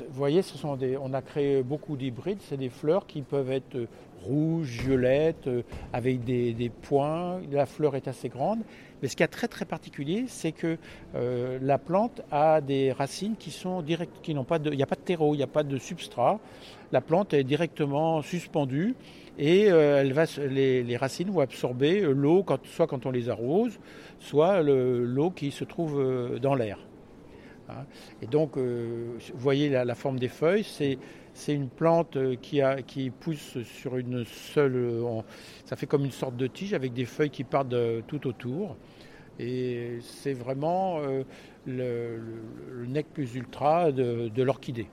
[0.00, 2.40] vous voyez, ce sont des, on a créé beaucoup d'hybrides.
[2.42, 3.86] C'est des fleurs qui peuvent être
[4.24, 7.40] rouges, violettes, euh, avec des, points.
[7.50, 8.60] La fleur est assez grande.
[9.02, 10.78] Mais ce qui est très très particulier, c'est que
[11.12, 14.86] la plante a des racines qui sont directes, qui n'ont pas de, il n'y a
[14.86, 16.40] pas de terreau, il n'y a pas de substrat.
[16.90, 18.94] La plante est directement suspendue
[19.38, 23.78] et euh, elle va, les, racines vont absorber euh, l'eau, soit quand on les arrose,
[24.20, 26.78] soit l'eau qui se trouve euh, dans l'air.
[27.68, 27.84] Hein.
[28.22, 33.58] Et donc, vous voyez la, forme des feuilles, c'est une plante qui, a, qui, pousse
[33.62, 35.02] sur une seule.
[35.64, 37.74] ça fait comme une sorte de tige avec des feuilles qui partent
[38.06, 38.76] tout autour.
[39.40, 41.00] Et c'est vraiment
[41.66, 42.20] le,
[42.86, 44.86] nec plus ultra de, l'orchidée.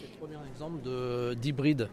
[0.00, 1.88] C'est le premier exemple d'hybride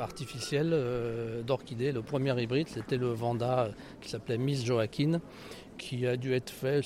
[0.00, 1.92] artificielle euh, d'orchidées.
[1.92, 3.68] Le premier hybride, c'était le Vanda euh,
[4.00, 5.20] qui s'appelait Miss Joaquin,
[5.78, 6.80] qui a dû être fait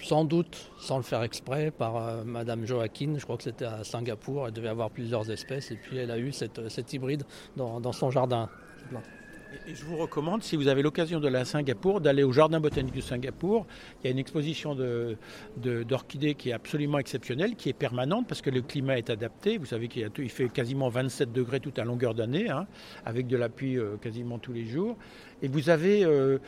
[0.00, 3.14] sans doute, sans le faire exprès, par Madame Joaquin.
[3.18, 4.46] Je crois que c'était à Singapour.
[4.46, 7.24] Elle devait avoir plusieurs espèces et puis elle a eu cet hybride
[7.56, 8.48] dans son jardin.
[9.66, 13.00] Je vous recommande, si vous avez l'occasion de la Singapour, d'aller au Jardin botanique de
[13.00, 13.66] Singapour.
[14.02, 14.76] Il y a une exposition
[15.56, 19.56] d'orchidées qui est absolument exceptionnelle, qui est permanente parce que le climat est adapté.
[19.56, 22.66] Vous savez qu'il fait quasiment 27 degrés toute la longueur d'année, hein,
[23.06, 24.96] avec de la pluie euh, quasiment tous les jours.
[25.40, 26.38] Et vous avez, euh,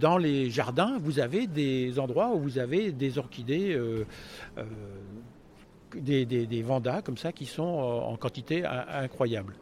[0.00, 4.04] dans les jardins, vous avez des endroits où vous avez des orchidées, euh,
[5.94, 9.54] des, des, des, vandas comme ça, qui sont en quantité incroyable.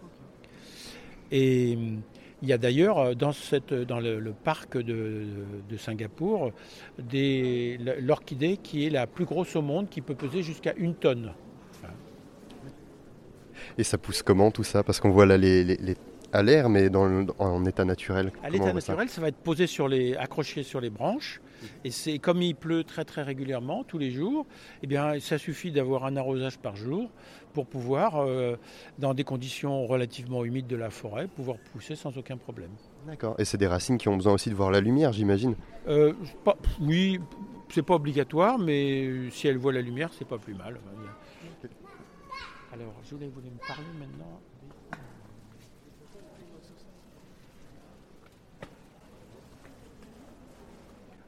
[1.32, 1.78] Et
[2.42, 3.32] Il y a d'ailleurs dans,
[3.86, 5.26] dans le, parc de,
[5.76, 6.52] Singapour
[8.00, 11.32] l'orchidée qui est la plus grosse au monde, qui peut peser jusqu'à une tonne.
[13.76, 14.82] Et ça pousse comment tout ça?
[14.82, 15.96] Parce qu'on voit là les, les,
[16.32, 18.32] à l'air, mais dans en état naturel.
[18.42, 21.40] À l'état naturel, ça, va être posé sur les, accroché sur les branches.
[21.84, 24.46] Et c'est comme il pleut très très régulièrement tous les jours,
[24.82, 27.10] eh bien ça suffit d'avoir un arrosage par jour
[27.52, 28.56] pour pouvoir, euh,
[28.98, 32.70] dans des conditions relativement humides de la forêt, pouvoir pousser sans aucun problème.
[33.06, 33.34] D'accord.
[33.38, 35.56] Et c'est des racines qui ont besoin aussi de voir la lumière, j'imagine.
[35.88, 36.12] Euh,
[36.80, 37.18] oui,
[37.68, 40.78] c'est pas obligatoire, mais si elles voient la lumière, c'est pas plus mal.
[42.72, 44.40] Alors, je voulais vous me parler maintenant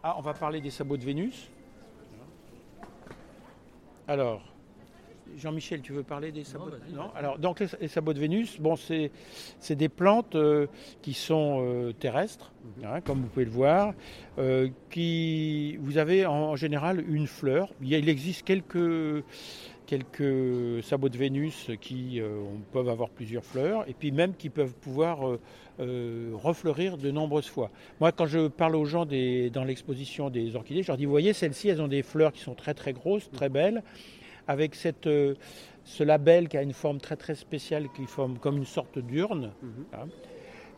[0.04, 1.48] Ah, on va parler des sabots de Vénus.
[4.08, 4.42] Alors,
[5.36, 9.76] Jean-Michel, tu veux parler des sabots Non, Alors, donc les, sabots de Vénus, bon, c'est
[9.76, 10.66] des plantes euh,
[11.02, 12.84] qui sont euh, terrestres, mhm.
[12.84, 13.94] hein, comme vous pouvez le voir,
[14.38, 17.68] euh, qui vous avez en, général une fleur.
[17.80, 19.24] Il, existe quelques
[19.86, 22.20] quelques sabots de Vénus qui
[22.72, 25.38] peuvent avoir plusieurs fleurs et puis même qui peuvent pouvoir
[25.80, 27.70] euh, refleurir de nombreuses fois.
[27.98, 31.32] Moi, quand je parle aux gens dans l'exposition des orchidées, je leur dis, vous voyez,
[31.32, 33.82] celles-ci, elles ont des fleurs qui sont très très grosses, très belles,
[34.46, 35.34] avec cette, euh,
[35.84, 39.52] ce label qui a une forme très très spéciale, qui forme comme une sorte d'urne.
[39.62, 39.84] Mhm.
[39.94, 40.08] Hein.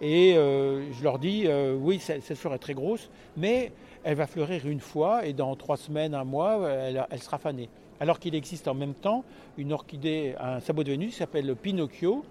[0.01, 1.49] Et euh, je leur dis,
[1.81, 3.73] oui, cette, fleur est très grosse, mais
[4.05, 7.69] elle va fleurir une fois, et dans trois semaines, un mois, elle, elle sera fanée.
[8.01, 9.25] Alors qu'il existe en même temps
[9.57, 12.25] une orchidée, un sabot de Vénus qui s'appelle Pinocchio,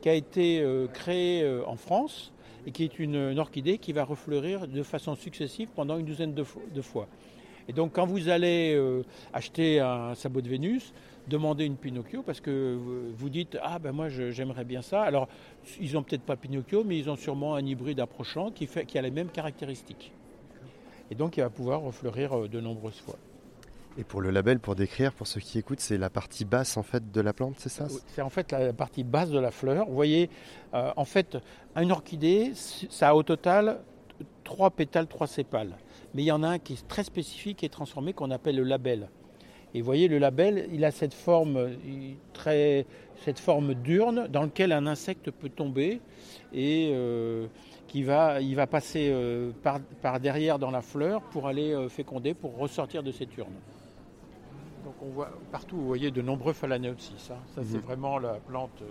[0.00, 2.32] qui a été euh, créée euh, en France
[2.66, 6.44] et qui est une, orchidée qui va refleurir de façon successive pendant une douzaine de,
[6.82, 7.08] fois.
[7.68, 10.92] Et donc quand vous allez euh, acheter un sabot de Vénus,
[11.26, 12.78] demandez une Pinocchio parce que
[13.16, 15.02] vous dites ah ben moi j'aimerais bien ça.
[15.02, 15.28] Alors
[15.80, 19.02] ils n'ont peut-être pas Pinocchio, mais ils ont sûrement un hybride approchant qui, qui a
[19.02, 20.12] les mêmes caractéristiques.
[21.10, 23.16] Et donc il va pouvoir refleurir de nombreuses fois.
[23.98, 26.84] Et pour le label, pour décrire, pour ceux qui écoutent, c'est la partie basse en
[26.84, 29.86] fait de la plante, c'est ça C'est en fait la partie basse de la fleur.
[29.86, 30.30] Vous voyez,
[30.72, 31.36] euh, en fait,
[31.74, 33.80] une orchidée, ça a au total
[34.44, 35.76] trois pétales, trois sépales.
[36.14, 38.62] Mais il y en a un qui est très spécifique et transformé qu'on appelle le
[38.62, 39.08] label.
[39.74, 41.70] Et vous voyez, le label, il a cette forme
[42.32, 42.86] très,
[43.24, 46.00] cette forme d'urne dans laquelle un insecte peut tomber
[46.52, 47.48] et euh,
[47.88, 52.32] qui va, il va passer euh, par, par, derrière dans la fleur pour aller féconder,
[52.32, 53.56] pour ressortir de cette urne.
[54.98, 57.30] Donc on voit partout, vous voyez, de nombreux phalaenopsis.
[57.30, 57.36] Hein.
[57.54, 57.82] Ça, c'est mhm.
[57.82, 58.70] vraiment la plante.
[58.82, 58.86] Euh,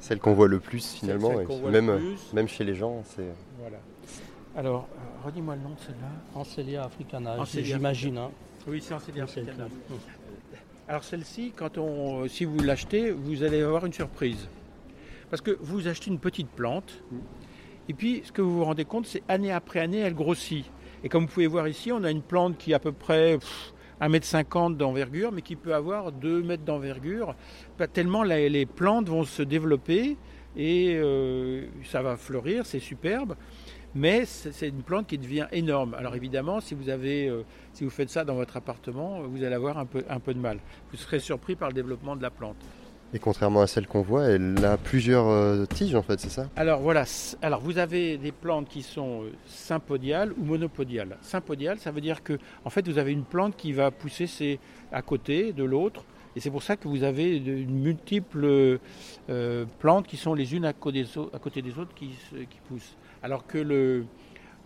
[0.00, 1.32] Celle qu'on voit le plus finalement,
[1.70, 3.02] même, même chez les gens.
[3.04, 3.32] c'est...
[3.58, 3.78] Voilà.
[4.56, 6.40] Alors, euh, redis-moi le nom de celle-là.
[6.40, 8.18] Ancelia africana, j'imagine.
[8.18, 8.30] Hein.
[8.66, 9.66] Oui, c'est Ancelia africana.
[10.86, 14.48] Alors celle-ci, quand on, si vous l'achetez, vous allez avoir une surprise.
[15.30, 17.16] Parce que vous achetez une petite plante, mm.
[17.88, 20.66] et puis ce que vous vous rendez compte, c'est année après année, elle grossit.
[21.02, 23.38] Et comme vous pouvez voir ici, on a une plante qui est à peu près
[24.08, 27.34] 1m50 d'envergure, mais qui peut avoir 2 mètres d'envergure,
[27.92, 30.16] tellement les plantes vont se développer
[30.56, 33.34] et euh, ça va fleurir, c'est superbe.
[33.96, 35.94] Mais c'est une plante qui devient énorme.
[35.94, 37.44] Alors évidemment, si vous, euh,
[37.90, 40.58] faites ça dans votre appartement, vous allez avoir un peu de mal.
[40.90, 42.56] Vous serez surpris par le développement de la plante.
[43.14, 46.50] Et contrairement à celle qu'on voit, elle a plusieurs euh, tiges en fait, c'est ça?
[46.56, 47.04] Alors voilà,
[47.42, 51.16] alors vous avez des plantes qui sont euh, sympodiales ou monopodiales.
[51.22, 54.58] Sympodiales, ça veut dire que en fait vous avez une plante qui va pousser
[54.90, 56.04] à côté de l'autre.
[56.34, 58.80] Et c'est pour ça que vous avez de, multiples
[59.30, 62.10] euh, plantes qui sont les unes à côté des, autres qui,
[62.50, 62.96] qui poussent.
[63.22, 64.06] Alors que le,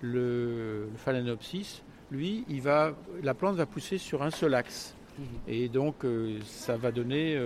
[0.00, 4.94] le, le phalaenopsis, lui, il va, la plante va pousser sur un seul axe.
[5.18, 5.24] Mhm.
[5.48, 6.06] Et donc
[6.44, 7.38] ça va donner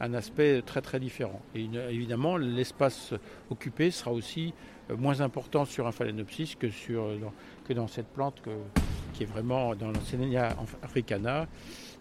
[0.00, 1.40] un aspect très très différent.
[1.54, 3.12] Et évidemment, l'espace
[3.50, 4.54] occupé sera aussi
[4.90, 7.32] euh, moins important sur un phalaenopsis que, sur, euh, dans,
[7.64, 8.42] que dans cette plante
[9.12, 11.46] qui est vraiment dans l'Ancenia africana,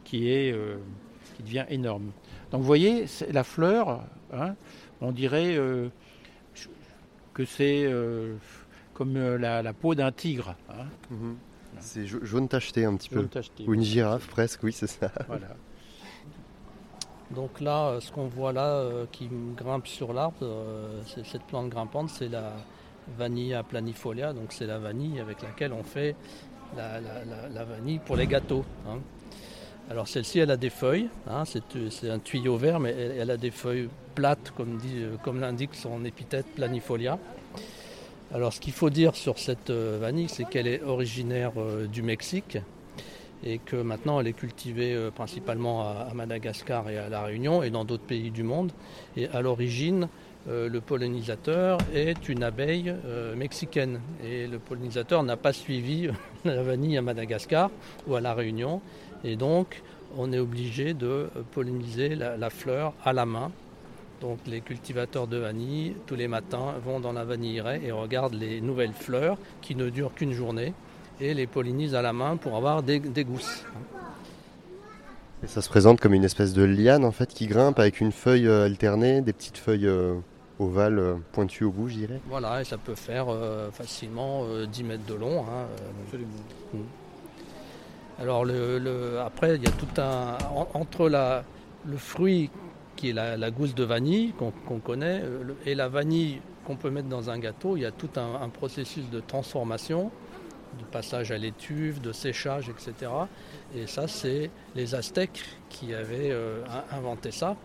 [0.04, 0.78] qui, est, euh,
[1.36, 2.12] qui devient énorme.
[2.52, 4.56] Donc vous voyez, la fleur, hein,
[5.02, 5.58] on dirait
[7.34, 7.91] que c'est
[8.93, 10.56] comme la, peau d'un tigre.
[10.69, 10.86] Hein.
[11.10, 11.38] Mhm.
[11.80, 13.28] C'est jaune tacheté un petit peu.
[13.68, 15.12] Ou une girafe presque, oui, c'est ça.
[15.28, 15.48] Voilà.
[17.32, 21.70] Donc là, euh, ce qu'on voit là euh, qui grimpe sur l'arbre, euh, cette plante
[21.70, 22.54] grimpante, c'est la
[23.18, 26.16] vanilla planifolia, donc c'est la vanille avec laquelle on fait
[26.76, 28.66] la, vanille pour les gâteaux.
[28.88, 29.00] Hein.
[29.92, 33.50] Alors celle-ci, elle a des feuilles, hein, c'est un tuyau vert, mais elle, a des
[33.50, 34.80] feuilles plates, comme,
[35.24, 37.18] comme l'indique son épithète planifolia.
[38.34, 41.54] Alors ce qu'il faut dire sur cette vanille, c'est qu'elle est originaire
[41.92, 42.60] du Mexique
[43.44, 47.70] et que maintenant elle est cultivée euh, principalement à, Madagascar et à La Réunion et
[47.70, 48.72] dans d'autres pays du monde.
[49.15, 50.08] Et à l'origine,
[50.48, 56.10] euh, le pollinisateur est une abeille euh, mexicaine et le pollinisateur n'a pas suivi
[56.46, 57.70] la vanille à Madagascar
[58.08, 58.82] ou à La Réunion
[59.24, 59.82] et donc
[60.18, 63.52] on est obligé de polliniser la, fleur à la main.
[64.22, 68.60] Donc les cultivateurs de vanille, tous les matins, vont dans la vanilleraie et regardent les
[68.60, 70.74] nouvelles fleurs qui ne durent qu'une journée
[71.22, 73.64] et les pollinisent à la main pour avoir des, gousses.
[75.44, 78.12] Et ça se présente comme une espèce de liane en fait qui grimpe avec une
[78.12, 80.16] feuille euh, alternée, des petites feuilles euh,
[80.60, 82.20] ovales euh, pointues au bout, je dirais.
[82.28, 83.28] Voilà, et ça peut faire
[83.72, 85.44] facilement 10 mètres de long.
[85.44, 86.18] Hein,
[86.74, 86.80] mm.
[88.20, 90.38] Alors le, après, il y a tout un
[90.74, 91.46] entre la,
[91.86, 92.50] le fruit
[93.00, 95.24] qui est la, gousse de vanille qu'on connaît
[95.66, 99.10] et la vanille qu'on peut mettre dans un gâteau, il y a tout un processus
[99.10, 100.12] de transformation
[100.78, 103.12] de passage à l'étuve, de séchage, etc.
[103.76, 107.56] Et ça, c'est les Aztèques qui avaient euh, inventé ça.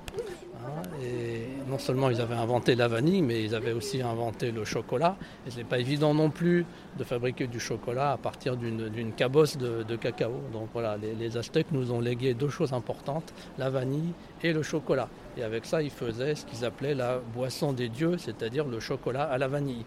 [0.67, 0.83] Hein.
[1.03, 5.17] et non seulement ils avaient inventé la vanille, mais ils avaient aussi inventé le chocolat.
[5.47, 6.65] Et ce n'est pas évident non plus
[6.99, 10.33] de fabriquer du chocolat à partir d'une cabosse de, cacao.
[10.53, 14.63] Donc voilà, les, les Aztèques nous ont légué deux choses importantes, la vanille et le
[14.63, 15.09] chocolat.
[15.37, 19.25] Et avec ça, ils faisaient ce qu'ils appelaient la boisson des dieux, c'est-à-dire le chocolat
[19.25, 19.85] à la vanille.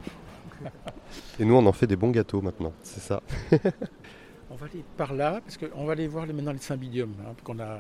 [1.40, 3.22] Et nous, on en fait des bons gâteaux maintenant, c'est ça.
[4.50, 7.60] on va aller par là, parce qu'on va aller voir maintenant les symbidiums hein, qu'on
[7.60, 7.80] a.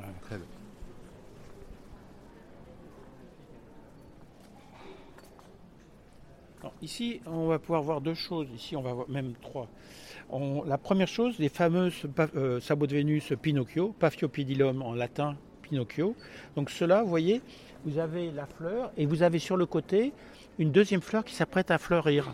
[6.81, 8.47] ici, on va pouvoir voir deux choses.
[8.55, 9.67] Ici, on va voir même trois.
[10.65, 12.03] la première chose, les fameuses
[12.35, 15.37] euh, sabots de Vénus Pinocchio, Paphiopidilum en latin
[15.69, 16.15] Pinocchio.
[16.55, 17.41] Donc cela, vous voyez,
[17.85, 20.13] vous avez la fleur et vous avez sur le côté
[20.59, 22.33] une deuxième fleur qui s'apprête à fleurir.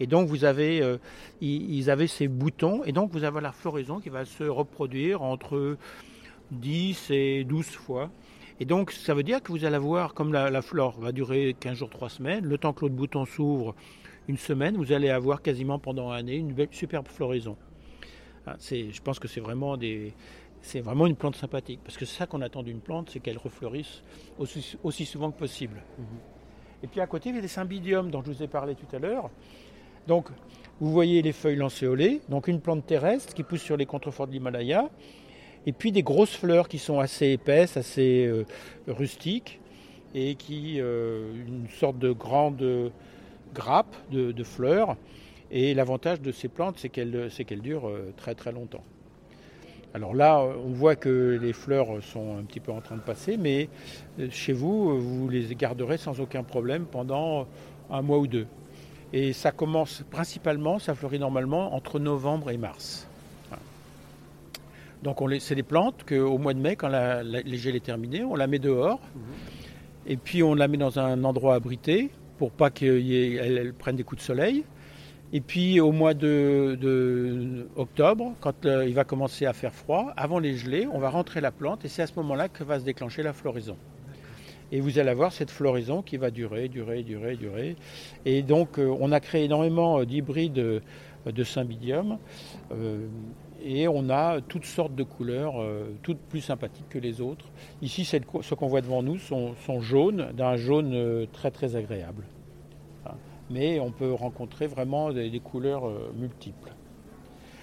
[0.00, 0.98] Et donc vous avez, euh,
[1.40, 5.76] ils, avaient ces boutons, et donc vous avez la floraison qui va se reproduire entre
[6.50, 8.10] 10 et 12 fois.
[8.60, 11.78] Et donc ça veut dire que vous allez avoir, comme la, flore va durer 15
[11.78, 13.74] jours, 3 semaines, le temps que l'autre bouton s'ouvre
[14.26, 17.56] une semaine, vous allez avoir quasiment pendant un année une belle, superbe floraison.
[18.46, 20.12] Ah, je pense que c'est vraiment des,
[20.64, 21.80] c'est vraiment une plante sympathique.
[21.84, 24.02] Parce que c'est ça qu'on attend d'une plante, c'est qu'elle refleurisse
[24.38, 25.82] aussi, aussi, souvent que possible.
[25.98, 26.06] Mhm.
[26.82, 28.94] Et puis à côté, il y a les symbidiums dont je vous ai parlé tout
[28.94, 29.30] à l'heure.
[30.06, 30.28] Donc,
[30.80, 34.32] vous voyez les feuilles lancéolées, donc une plante terrestre qui pousse sur les contreforts de
[34.32, 34.90] l'Himalaya,
[35.66, 38.44] et puis des grosses fleurs qui sont assez épaisses, assez euh,
[38.86, 39.60] rustiques,
[40.14, 42.92] et qui euh, une sorte de grande
[43.54, 44.96] grappe de, fleurs.
[45.50, 48.84] Et l'avantage de ces plantes, c'est qu'elles durent euh, très très longtemps.
[49.94, 53.36] Alors là, on voit que les fleurs sont un petit peu en train de passer,
[53.36, 53.68] mais
[54.30, 57.46] chez vous, vous les garderez sans aucun problème pendant
[57.90, 58.48] un mois ou deux.
[59.12, 63.06] Et ça commence principalement, ça fleurit normalement entre novembre et mars.
[65.04, 68.34] Donc c'est des plantes qu'au mois de mai, quand la, les gels est terminé, on
[68.34, 69.00] la met dehors.
[69.14, 69.22] Mhm.
[70.06, 74.22] Et puis on la met dans un endroit abrité pour pas qu'elle prenne des coups
[74.22, 74.64] de soleil.
[75.34, 80.54] Et puis au mois de, octobre, quand il va commencer à faire froid, avant les
[80.54, 83.24] gelées, on va rentrer la plante et c'est à ce moment-là que va se déclencher
[83.24, 83.76] la floraison.
[84.70, 87.74] Et vous allez avoir cette floraison qui va durer, durer, durer, durer.
[88.24, 90.80] Et donc, euh, on a créé énormément euh, d'hybrides euh,
[91.26, 92.18] de symbidium.
[93.64, 95.54] et on a toutes sortes de couleurs,
[96.02, 97.46] toutes plus sympathiques que les autres.
[97.80, 102.24] Ici, ce qu'on voit devant nous sont, jaunes, d'un jaune très très agréable.
[103.50, 106.72] Mais on peut rencontrer vraiment des, couleurs multiples.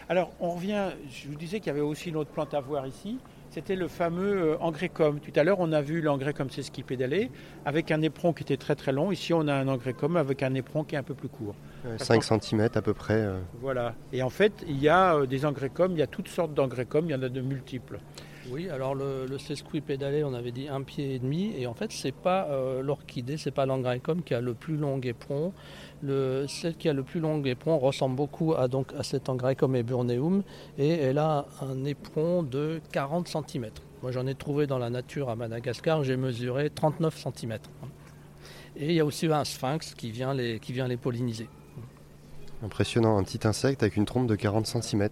[0.09, 2.85] Alors, on revient, je vous disais qu'il y avait aussi une autre plante à voir
[2.85, 3.17] ici,
[3.51, 5.19] c'était le fameux euh, com.
[5.19, 7.29] Tout à l'heure, on a vu l'engrais-com, c'est ce qui pédalait,
[7.65, 9.11] avec un éperon qui était très très long.
[9.11, 11.53] Ici, on a un engrais-com avec un éperon qui est un peu plus court.
[11.97, 13.19] 5 cm à peu près.
[13.19, 13.39] Euh.
[13.59, 13.93] Voilà.
[14.13, 17.05] Et en fait, il y a euh, des engrais-com, il y a toutes sortes d'engrais-com,
[17.07, 17.99] il y en a de multiples.
[18.51, 22.11] Oui, alors le, le on avait dit un pied et demi, et en fait, c'est
[22.11, 22.49] pas
[22.81, 25.53] l'orchidée, c'est pas l'engrais-com qui a le plus long éperon.
[26.03, 28.67] Le, celle qui a le plus long éperon ressemble beaucoup à,
[29.03, 30.43] cet comme eburneum
[30.77, 33.69] et elle a un éperon de 40 cm.
[34.01, 37.57] Moi j'en ai trouvé dans la nature à Madagascar, j'ai mesuré 39 cm.
[38.75, 41.47] Et il y a aussi un sphinx qui vient les polliniser.
[42.63, 45.09] Impressionnant, un petit insecte avec une trompe de 40 cm.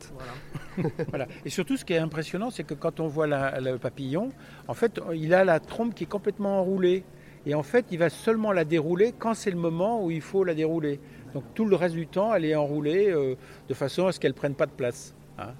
[1.10, 1.28] Voilà.
[1.46, 4.30] Et surtout, ce qui est impressionnant, c'est que quand on voit le papillon,
[4.68, 7.04] en fait, il a la trompe qui est complètement enroulée.
[7.46, 10.44] Et en fait, il va seulement la dérouler quand c'est le moment où il faut
[10.44, 11.00] la dérouler.
[11.34, 13.36] Donc tout le reste du temps, elle est enroulée euh,
[13.68, 15.14] de façon à ce qu'elle ne prenne pas de place.
[15.38, 15.54] Hein.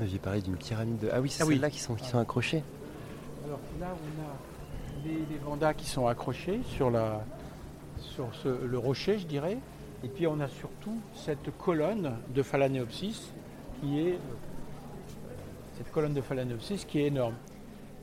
[0.00, 1.08] J'ai parlé d'une pyramide de...
[1.12, 2.62] Ah oui, c'est ah celles-là qui sont, qui sont accrochées.
[3.44, 7.24] Alors là, on a les, les vandas qui sont accrochés sur, la,
[8.04, 9.58] sur le rocher, je dirais.
[10.04, 13.32] Et puis on a surtout cette colonne de Phalaenopsis
[13.80, 14.18] qui est
[15.76, 16.20] cette colonne de
[16.86, 17.34] qui est énorme.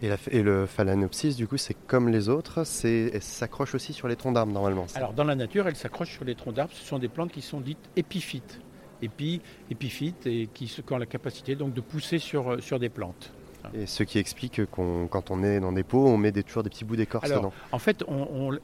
[0.02, 4.34] Et, le Phalaenopsis, du coup, c'est comme les autres, elle s'accroche aussi sur les troncs
[4.34, 4.88] d'arbres normalement.
[4.95, 6.74] Alors dans la nature, elle s'accroche sur les troncs d'arbres.
[6.74, 8.60] Ce sont des plantes qui sont dites épiphytes.
[9.04, 13.32] Épi, épiphytes et qui, ont la capacité donc de pousser sur, sur des plantes.
[13.74, 16.70] Et ce qui explique qu'on, quand on est dans des pots, on met toujours des
[16.70, 17.53] petits bouts d'écorce dedans.
[17.72, 18.57] En fait, on,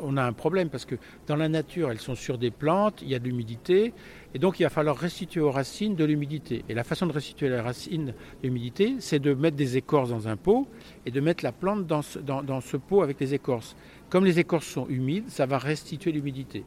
[0.00, 0.96] on, a un problème parce que
[1.26, 3.92] dans la nature, elles sont sur des plantes, il y a de l'humidité,
[4.34, 6.64] et donc il va falloir restituer aux racines de l'humidité.
[6.68, 10.28] Et la façon de restituer la racine de l'humidité, c'est de mettre des écorces dans
[10.28, 10.66] un pot
[11.06, 13.76] et de mettre la plante dans ce, dans, dans ce pot avec les écorces.
[14.10, 16.64] Comme les écorces sont humides, ça va restituer l'humidité.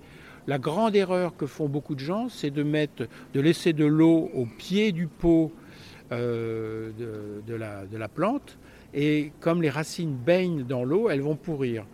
[0.47, 4.29] La grande erreur que font beaucoup de gens, c'est de mettre, de laisser de l'eau
[4.33, 5.51] au pied du pot
[6.11, 6.91] euh,
[7.47, 7.55] de,
[7.97, 8.57] la, plante.
[8.93, 11.85] Et comme les racines baignent dans l'eau, elles vont pourrir.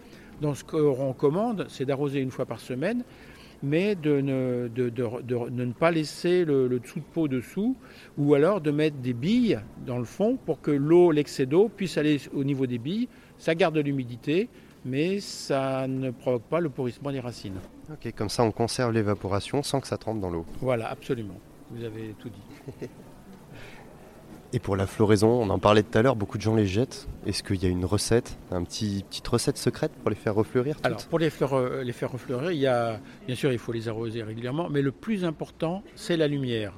[0.42, 3.04] Donc ce qu'on commande, c'est d'arroser une fois par semaine,
[3.64, 7.78] mais de ne, ne pas laisser le, dessous de peau dessous,
[8.18, 11.98] ou alors de mettre des billes dans le fond pour que l'eau, l'excès d'eau, puisse
[11.98, 13.08] aller au niveau des billes.
[13.38, 14.50] Ça garde l'humidité,
[14.84, 17.60] mais ça ne provoque pas le pourrissement des racines.
[17.92, 20.46] Ok, comme ça on conserve l'évaporation sans que ça trempe dans l'eau.
[20.60, 21.40] Voilà, absolument.
[21.72, 22.88] Vous avez tout dit.
[24.54, 27.08] Et pour la floraison, on en parlait tout à l'heure, beaucoup de gens les jettent.
[27.26, 30.76] Est-ce qu'il y a une recette, une petit, petite recette secrète pour les faire refleurir
[30.84, 34.24] Alors pour euh, les faire refleurir, il y a, bien sûr il faut les arroser
[34.24, 36.74] régulièrement, mais le plus important c'est la lumière.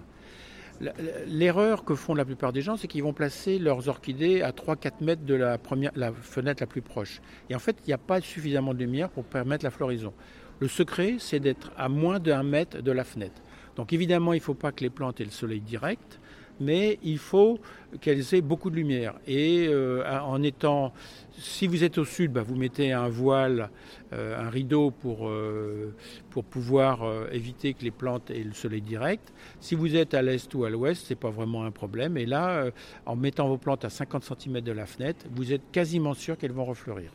[1.28, 5.03] L'erreur que font la plupart des gens, c'est qu'ils vont placer leurs orchidées à 3-4
[5.03, 7.21] mètres de la, première, la fenêtre la plus proche.
[7.49, 10.13] Et en fait, il n'y a pas suffisamment de lumière pour permettre la floraison.
[10.59, 13.41] Le secret, c'est d'être à moins d'un mètre de la fenêtre.
[13.76, 16.19] Donc évidemment, il ne faut pas que les plantes aient le soleil direct
[16.60, 17.60] mais il faut
[18.01, 19.16] qu'elles aient beaucoup de lumière.
[19.28, 20.93] Et euh, en étant,
[21.38, 23.70] si vous êtes au sud, bah, vous mettez un voile,
[24.14, 25.93] euh, un rideau pour, euh,
[26.30, 27.01] pour pouvoir
[27.32, 29.34] éviter que les plantes aient le soleil direct.
[29.60, 32.18] Si vous êtes à l'est ou à l'ouest, ce n'est pas vraiment un problème.
[32.18, 32.66] Et là,
[33.06, 36.51] en mettant vos plantes à 50 cm de la fenêtre, vous êtes quasiment sûr qu'elles
[36.51, 37.12] vont refleurir.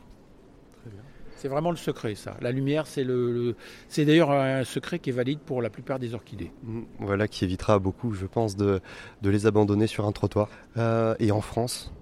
[0.81, 1.01] Très bien.
[1.39, 2.35] C'est vraiment le secret, ça.
[2.41, 3.55] La lumière, c'est le,
[3.87, 6.51] c'est d'ailleurs un secret qui est valide pour la plupart des orchidées.
[6.63, 8.81] Mm, voilà, qui évitera beaucoup, je pense, de,
[9.23, 10.49] les abandonner sur un trottoir.
[10.75, 11.93] Euh, et en France,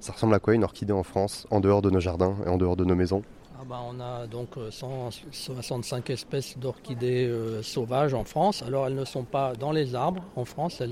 [0.00, 2.58] ça ressemble à quoi une orchidée en France, en dehors de nos jardins et en
[2.58, 3.22] dehors de nos maisons?
[3.62, 8.60] Ah bah, on a donc 165 euh, espèces d'orchidées euh, sauvages en France.
[8.66, 10.82] Alors elles ne sont pas dans les arbres en France,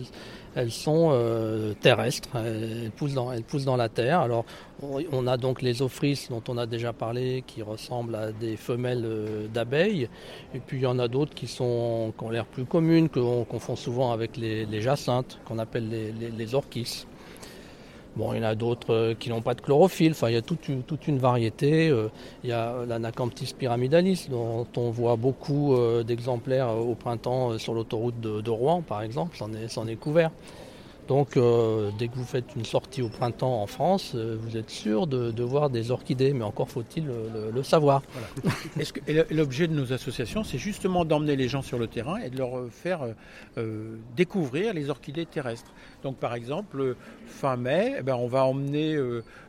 [0.55, 4.21] elles, sont euh, terrestres, elles poussent, dans, la terre.
[4.21, 4.45] Alors
[4.83, 9.49] on a donc les ophris dont on a déjà parlé qui ressemblent à des femelles
[9.53, 10.09] d'abeilles.
[10.55, 14.13] Et puis il y en a d'autres qui, ont l'air plus communes, qu'on confond souvent
[14.13, 17.05] avec les, jacinthes, qu'on appelle les, les, les orchis.
[18.17, 20.13] Bon, il y en a d'autres euh, qui n'ont pas de chlorophylle.
[20.13, 21.89] Enfin, il y a toute une, toute une variété.
[21.89, 22.09] Euh,
[22.43, 28.21] il y a l'Anacamptis pyramidalis, dont on voit beaucoup euh, d'exemplaires au printemps sur l'autoroute
[28.21, 29.37] de, Rouen, par exemple.
[29.39, 30.31] C'en est, est couvert.
[31.11, 34.71] Donc, euh, dès que vous faites une sortie au printemps en France, euh, vous êtes
[34.71, 37.05] sûr de, voir des orchidées, mais encore faut-il
[37.53, 38.03] le, savoir.
[39.33, 42.69] L'objet de nos associations, c'est justement d'emmener les gens sur le terrain et de leur
[42.71, 43.01] faire
[43.59, 45.73] euh, découvrir les orchidées terrestres.
[46.05, 46.95] Donc, par exemple,
[47.27, 48.97] fin mai, eh ben, on va emmener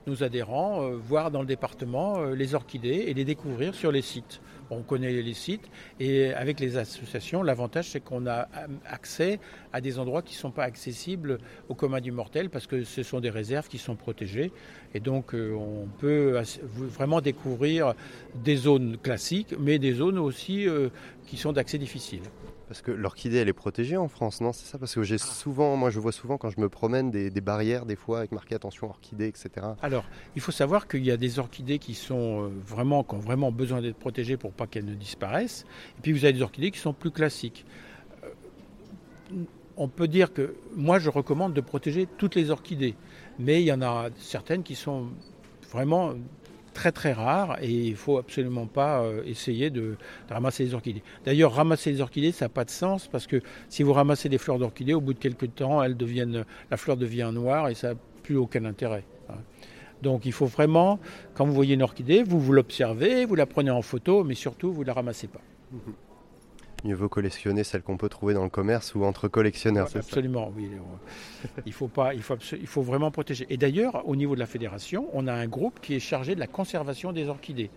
[0.07, 4.41] nos adhérents voir dans le département les orchidées et les découvrir sur les sites
[4.72, 5.69] on connaît les sites
[5.99, 8.47] et avec les associations, l'avantage c'est qu'on a
[8.86, 9.39] accès
[9.74, 13.03] à des endroits qui ne sont pas accessibles au commun du mortel parce que ce
[13.03, 14.51] sont des réserves qui sont protégées
[14.93, 16.41] et donc euh, on peut
[16.74, 17.93] vraiment découvrir
[18.36, 20.89] des zones classiques mais des zones aussi euh,
[21.28, 22.22] qui sont d'accès difficile.
[22.72, 24.78] Parce que l'orchidée, elle est protégée en France, non C'est ça?
[24.78, 27.97] Parce que j'ai souvent, moi je vois souvent quand je me promène des, barrières, des
[27.97, 29.49] fois, avec marqué attention orchidée, etc.
[29.82, 30.05] Alors,
[30.38, 33.51] il faut savoir qu'il y a des orchidées qui sont euh, vraiment, qui ont vraiment
[33.51, 35.65] besoin d'être protégées pour pas qu'elles ne disparaissent.
[35.97, 37.65] Et puis vous avez des orchidées qui sont plus classiques.
[38.24, 38.30] Euh,
[39.76, 42.95] on peut dire que moi je recommande de protéger toutes les orchidées,
[43.38, 45.09] mais il y en a certaines qui sont
[45.69, 46.13] vraiment
[46.74, 49.97] très très rare et il faut absolument pas euh, essayer de,
[50.30, 51.03] ramasser les orchidées.
[51.26, 54.38] D'ailleurs, ramasser les orchidées, ça n'a pas de sens parce que si vous ramassez des
[54.38, 57.93] fleurs d'orchidées, au bout de quelques temps, elles deviennent, la fleur devient noire et ça
[57.93, 59.03] n'a plus aucun intérêt.
[59.30, 59.36] Hein.
[60.01, 60.99] Donc il faut vraiment,
[61.34, 64.72] quand vous voyez une orchidée, vous vous l'observez, vous la prenez en photo, mais surtout
[64.74, 65.41] vous ne la ramassez pas.
[65.72, 65.78] Mmh
[66.84, 69.89] mieux vaut collectionner celle qu'on peut trouver dans le commerce ou entre collectionneurs.
[69.95, 70.69] absolument, oui.
[71.65, 73.45] il faut pas, il faut, il faut vraiment protéger.
[73.49, 76.39] Et d'ailleurs, au niveau de la fédération, on a un groupe qui est chargé de
[76.39, 77.69] la conservation des orchidées.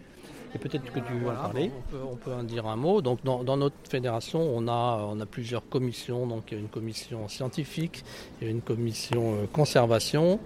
[0.55, 1.71] Et peut-être que tu veux en parler.
[1.93, 3.03] On peut, en dire un mot.
[3.03, 6.27] Donc, dans, notre fédération, on a, on a plusieurs commissions.
[6.27, 8.05] Donc, il y a une commission scientifique,
[8.41, 10.39] il y a une commission euh, conservation,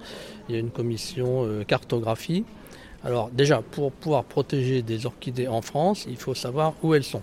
[0.48, 2.44] il y a une commission euh, cartographie.
[3.04, 7.22] Alors, déjà, pour pouvoir protéger des orchidées en France, il faut savoir où elles sont.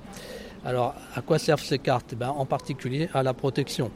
[0.64, 2.16] Alors à quoi servent ces cartes?
[2.20, 3.92] Eh En particulier à la protection.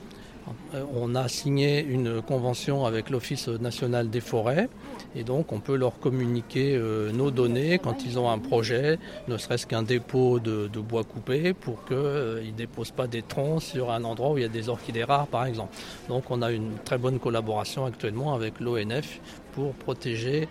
[0.73, 4.69] Euh, on a signé une convention avec l'Office national des forêts
[5.15, 9.37] et donc on peut leur communiquer euh, nos données quand ils ont un projet, ne
[9.37, 13.91] serait-ce qu'un dépôt de, bois coupé pour qu'ils euh, ne déposent pas des troncs sur
[13.91, 15.75] un endroit où il y a des orchidées rares par exemple.
[16.09, 19.19] Donc on a une très bonne collaboration actuellement avec l'ONF
[19.53, 20.47] pour protéger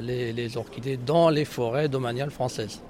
[0.00, 2.80] les, les orchidées dans les forêts domaniales françaises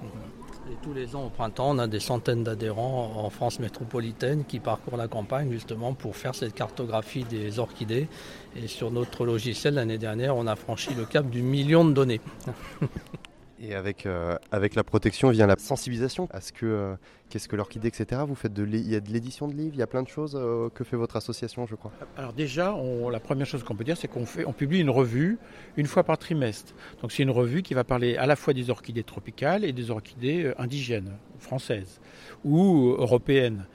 [0.81, 4.97] tous les ans au printemps, on a des centaines d'adhérents en France métropolitaine qui parcourent
[4.97, 8.07] la campagne justement pour faire cette cartographie des orchidées.
[8.55, 12.21] Et sur notre logiciel, l'année dernière, on a franchi le cap du million de données.
[13.61, 16.95] Et avec, euh, avec la protection vient la sensibilisation à ce que euh,
[17.29, 18.21] qu'est-ce que l'orchidée, etc.
[18.25, 20.07] Vous faites de il y a de l'édition de livres, il y a plein de
[20.07, 21.91] choses euh, que fait votre association, je crois.
[22.15, 22.73] Alors déjà,
[23.11, 25.37] la première chose qu'on peut dire, c'est qu'on fait, on publie une revue
[25.75, 26.73] une fois par trimestre.
[27.01, 29.91] Donc c'est une revue qui va parler à la fois des orchidées tropicales et des
[29.91, 31.99] orchidées indigènes, françaises
[32.45, 33.65] ou européennes.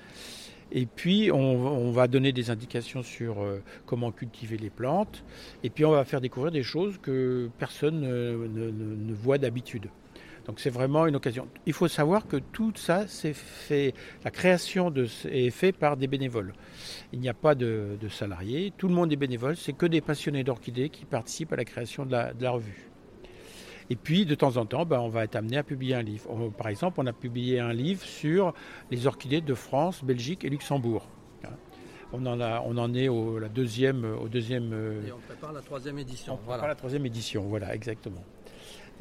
[0.72, 5.24] Et puis, on, va donner des indications sur euh, comment cultiver les plantes.
[5.62, 9.88] Et puis, on va faire découvrir des choses que personne ne, voit d'habitude.
[10.46, 11.48] Donc, c'est vraiment une occasion.
[11.64, 13.94] Il faut savoir que tout ça, c'est fait,
[14.24, 14.92] la création
[15.30, 16.52] est faite par des bénévoles.
[17.12, 18.72] Il n'y a pas de, salariés.
[18.76, 19.56] Tout le monde est bénévole.
[19.56, 22.93] C'est que des passionnés d'orchidées qui participent à la création de la revue.
[23.90, 26.50] Et puis, de temps en temps, ben, on va être amené à publier un livre.
[26.56, 28.54] par exemple, on a publié un livre sur
[28.90, 31.06] les orchidées de France, Belgique et Luxembourg.
[32.16, 34.72] On en, a, on en est au, la deuxième, au deuxième.
[34.72, 36.34] Euh, et on prépare la troisième édition.
[36.34, 38.22] On prépare la troisième édition, voilà, exactement.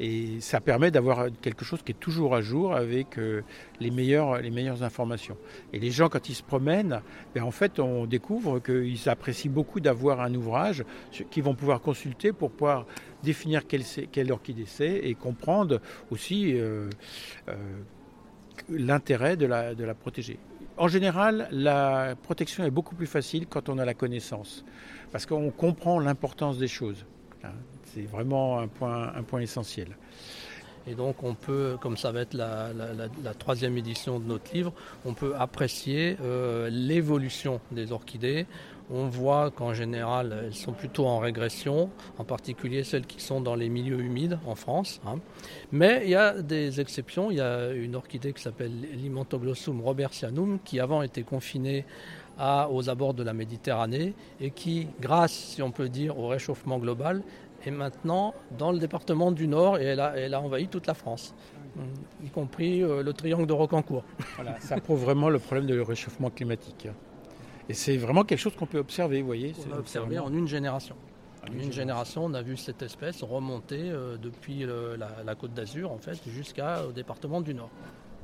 [0.00, 3.42] Et ça permet d'avoir quelque chose qui est toujours à jour avec euh,
[3.80, 5.36] les, meilleures, les meilleures informations.
[5.72, 7.00] Et les gens, quand ils se promènent,
[7.34, 10.84] ben, en fait, on découvre qu'ils apprécient beaucoup d'avoir un ouvrage
[11.30, 12.86] qu'ils vont pouvoir consulter pour pouvoir
[13.22, 15.80] définir quelle, quelle orchidée c'est et comprendre
[16.10, 16.90] aussi euh,
[17.48, 17.54] euh,
[18.68, 20.38] l'intérêt de la, de la protéger.
[20.76, 24.64] En général, la protection est beaucoup plus facile quand on a la connaissance,
[25.12, 27.06] parce qu'on comprend l'importance des choses.
[27.44, 27.52] Hein.
[27.94, 29.96] C'est vraiment un point, essentiel.
[30.86, 32.70] Et donc on peut, comme ça va être la,
[33.38, 34.72] troisième édition de notre livre,
[35.06, 38.46] on peut apprécier euh, l'évolution des orchidées.
[38.90, 41.88] On voit qu'en général, elles sont plutôt en régression,
[42.18, 45.00] en particulier celles qui sont dans les milieux humides en France.
[45.06, 45.20] Hein.
[45.72, 47.30] Mais il y a des exceptions.
[47.30, 51.86] Il y a une orchidée qui s'appelle Limantoglossum robertianum, qui avant était confinée
[52.38, 57.22] aux abords de la Méditerranée et qui, grâce, si on peut dire, au réchauffement global,
[57.66, 61.34] est maintenant dans le département du Nord et elle a, envahi toute la France,
[62.22, 64.04] y compris euh, le triangle de Rocancourt.
[64.36, 66.88] Voilà, ça prouve vraiment le problème de réchauffement climatique.
[67.68, 69.54] Et c'est vraiment quelque chose qu'on peut observer, vous voyez.
[69.70, 70.96] On a observé en une génération.
[71.48, 75.92] En une génération, on a vu cette espèce remonter euh, depuis la, la, côte d'Azur,
[75.92, 77.70] en fait, jusqu'au département du Nord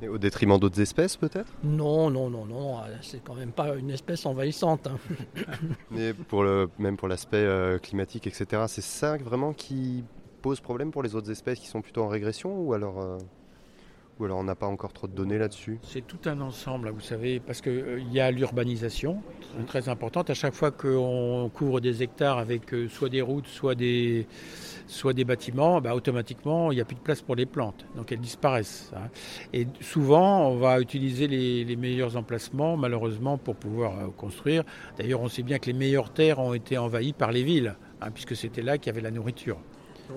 [0.07, 1.51] au détriment d'autres espèces peut-être?
[1.63, 4.87] Non, non, non, non, c'est quand même pas une espèce envahissante.
[4.87, 4.97] Hein.
[5.91, 10.03] Mais pour le, même pour l'aspect euh, climatique, etc., c'est ça vraiment qui
[10.41, 13.17] pose problème pour les autres espèces qui sont plutôt en régression ou alors euh,
[14.25, 17.39] alors on n'a pas encore trop de données là-dessus C'est tout un ensemble, vous savez,
[17.39, 19.21] parce qu'il euh, y a l'urbanisation,
[19.67, 20.29] très importante.
[20.29, 24.27] À chaque fois qu'on couvre des hectares avec euh, soit des routes, soit des,
[24.87, 27.85] soit des bâtiments, bah, automatiquement, il n'y a plus de place pour les plantes.
[27.95, 28.91] Donc elles disparaissent.
[28.95, 29.09] Hein.
[29.53, 34.63] Et souvent, on va utiliser les, meilleurs emplacements, malheureusement, pour pouvoir euh, construire.
[34.97, 38.11] D'ailleurs, on sait bien que les meilleures terres ont été envahies par les villes, hein,
[38.11, 39.57] puisque c'était là qu'il y avait la nourriture.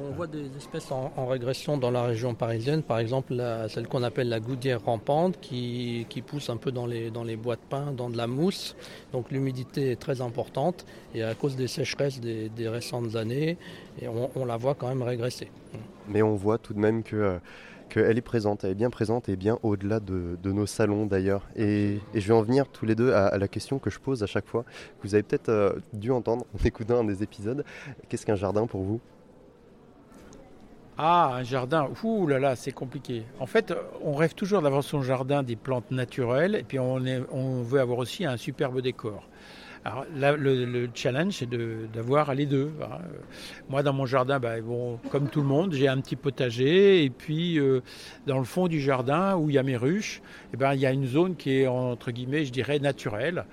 [0.00, 3.34] On voit des espèces en, régression dans la région parisienne, par exemple
[3.68, 7.92] celle qu'on appelle la goudière rampante qui, pousse un peu dans les, bois de pin,
[7.92, 8.76] dans de la mousse.
[9.12, 10.84] Donc l'humidité est très importante
[11.14, 13.56] et à cause des sécheresses des, récentes années,
[14.34, 15.50] on, la voit quand même régresser.
[16.08, 17.02] Mais on voit tout de même.
[17.12, 17.38] Euh,
[17.88, 21.46] qu'elle est présente, elle est bien présente et bien au-delà de, nos salons d'ailleurs.
[21.54, 24.26] Et, je vais en venir tous les deux à, la question que je pose à
[24.26, 27.64] chaque fois, que vous avez peut-être euh, dû entendre en écoutant un des épisodes.
[28.08, 29.00] Qu'est-ce qu'un jardin pour vous?
[30.96, 33.24] Ah, un jardin, ouh là là, c'est compliqué.
[33.40, 33.74] En fait,
[34.04, 38.24] on rêve toujours d'avoir son jardin des plantes naturelles et puis on, veut avoir aussi
[38.24, 39.28] un superbe décor.
[39.84, 41.50] Alors le, challenge, c'est
[41.92, 42.70] d'avoir les deux.
[42.80, 42.98] Hein.
[43.68, 44.54] Moi, dans mon jardin, bah,
[45.10, 47.04] comme tout le monde, j'ai un petit potager.
[47.04, 47.82] Et puis, euh,
[48.26, 50.22] dans le fond du jardin, où il y a mes ruches,
[50.54, 53.44] eh ben, il y a une zone qui est, entre guillemets, je dirais, naturelle.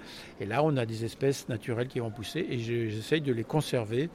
[0.41, 4.09] Et là, on a des espèces naturelles qui vont pousser et j'essaye de les conserver.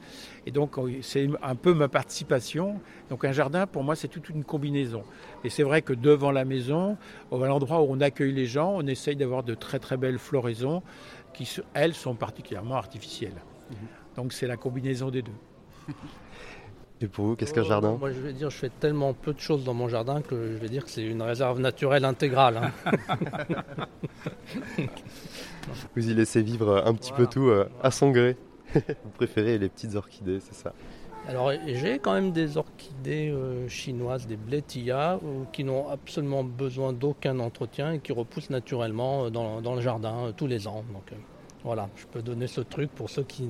[0.45, 2.81] Et donc, c'est un peu ma participation.
[3.09, 5.03] Donc, un jardin, pour moi, c'est toute une combinaison.
[5.45, 6.97] Et c'est vrai que devant la maison,
[7.31, 10.83] à l'endroit où on accueille les gens, on essaye d'avoir de très, très belles floraisons
[11.33, 13.41] qui, elles, sont particulièrement artificielles.
[13.71, 13.77] Mhm.
[14.17, 15.31] Donc c'est la combinaison des deux.
[16.99, 19.39] Et pour vous, qu'est-ce qu'un jardin Moi, je vais dire, je fais tellement peu de
[19.39, 22.71] choses dans mon jardin que je vais dire que c'est une réserve naturelle intégrale.
[22.85, 22.95] Hein.
[25.95, 28.35] vous y laissez vivre un petit peu tout euh, à son gré.
[28.75, 30.73] vous préférez les petites orchidées, c'est ça
[31.27, 36.93] alors j'ai quand même des orchidées euh, chinoises, des blétillas, euh, qui n'ont absolument besoin
[36.93, 40.85] d'aucun entretien et qui repoussent naturellement euh, dans, le jardin tous les ans.
[40.93, 41.11] Donc
[41.65, 43.49] voilà, je peux donner ce truc pour ceux qui,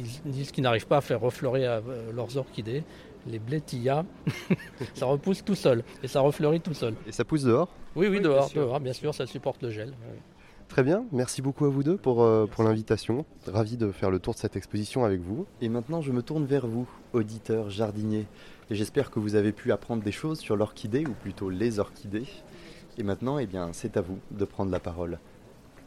[0.00, 1.82] disent qu'ils n'arrivent pas à faire refleurir
[2.14, 2.84] leurs orchidées.
[3.26, 4.04] Les blétillas,
[4.94, 6.94] ça repousse tout seul et ça refleurit tout seul.
[7.06, 7.68] Et ça pousse dehors?
[7.94, 9.94] Oui, oui, dehors, bien dehors, bien sûr, ça supporte le gel.
[10.72, 13.26] Très bien, merci beaucoup à vous deux pour, euh, pour l'invitation.
[13.46, 15.46] Ravi de faire le tour de cette exposition avec vous.
[15.60, 18.26] Et maintenant, je me tourne vers vous, auditeurs, jardiniers.
[18.70, 22.24] Et j'espère que vous avez pu apprendre des choses sur l'orchidée, ou plutôt les orchidées.
[22.96, 25.18] Et maintenant, eh bien, c'est à vous de prendre la parole.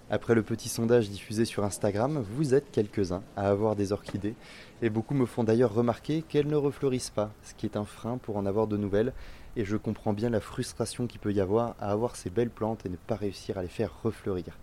[0.10, 4.36] Après le petit sondage diffusé sur Instagram, vous êtes quelques-uns à avoir des orchidées,
[4.82, 8.18] et beaucoup me font d'ailleurs remarquer qu'elles ne refleurissent pas, ce qui est un frein
[8.18, 9.14] pour en avoir de nouvelles,
[9.56, 12.86] et je comprends bien la frustration qu'il peut y avoir à avoir ces belles plantes
[12.86, 14.58] et ne pas réussir à les faire refleurir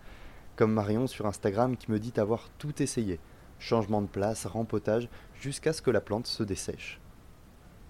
[0.57, 3.18] comme Marion sur Instagram qui me dit avoir tout essayé,
[3.59, 5.09] changement de place, rempotage,
[5.40, 7.01] jusqu'à ce que la plante se dessèche.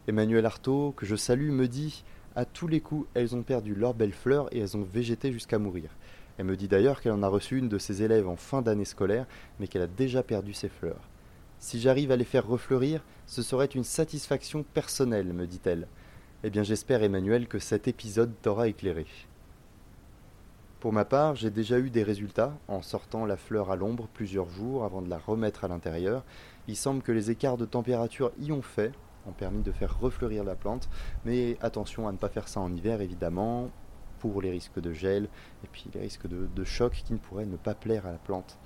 [0.09, 3.95] Emmanuel Artaud, que je salue, me dit à tous les coups, elles ont perdu leurs
[3.95, 5.91] belles fleurs et elles ont végété jusqu'à mourir.
[6.39, 8.85] Elle me dit d'ailleurs qu'elle en a reçu une de ses élèves en fin d'année
[8.85, 9.27] scolaire,
[9.61, 11.09] mais qu'elle a déjà perdu ses fleurs.
[11.59, 15.87] Si j'arrive à les faire refleurir, ce serait une satisfaction personnelle, me dit-elle.
[16.43, 19.07] Eh bien j'espère, Emmanuel, que cet épisode t'aura éclairé.
[20.81, 24.49] Pour ma part, j'ai déjà eu des résultats en sortant la fleur à l'ombre plusieurs
[24.49, 26.25] jours avant de la remettre à l'intérieur.
[26.67, 28.91] Il semble que les écarts de température y ont fait,
[29.29, 30.89] ont permis de faire refleurir la plante,
[31.25, 33.71] mais attention à ne pas faire ça en hiver évidemment,
[34.41, 35.25] les risques de gel
[35.65, 38.19] et puis les risques de, de choc qui ne pourraient ne pas plaire à la
[38.19, 38.59] plante.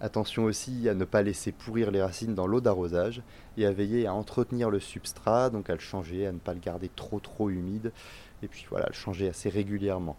[0.00, 3.22] Attention aussi à ne pas laisser pourrir les racines dans l'eau d'arrosage
[3.56, 6.60] et à veiller à entretenir le substrat, donc à le changer, à ne pas le
[6.60, 7.92] garder trop trop humide,
[8.42, 10.16] et puis voilà, le changer assez régulièrement.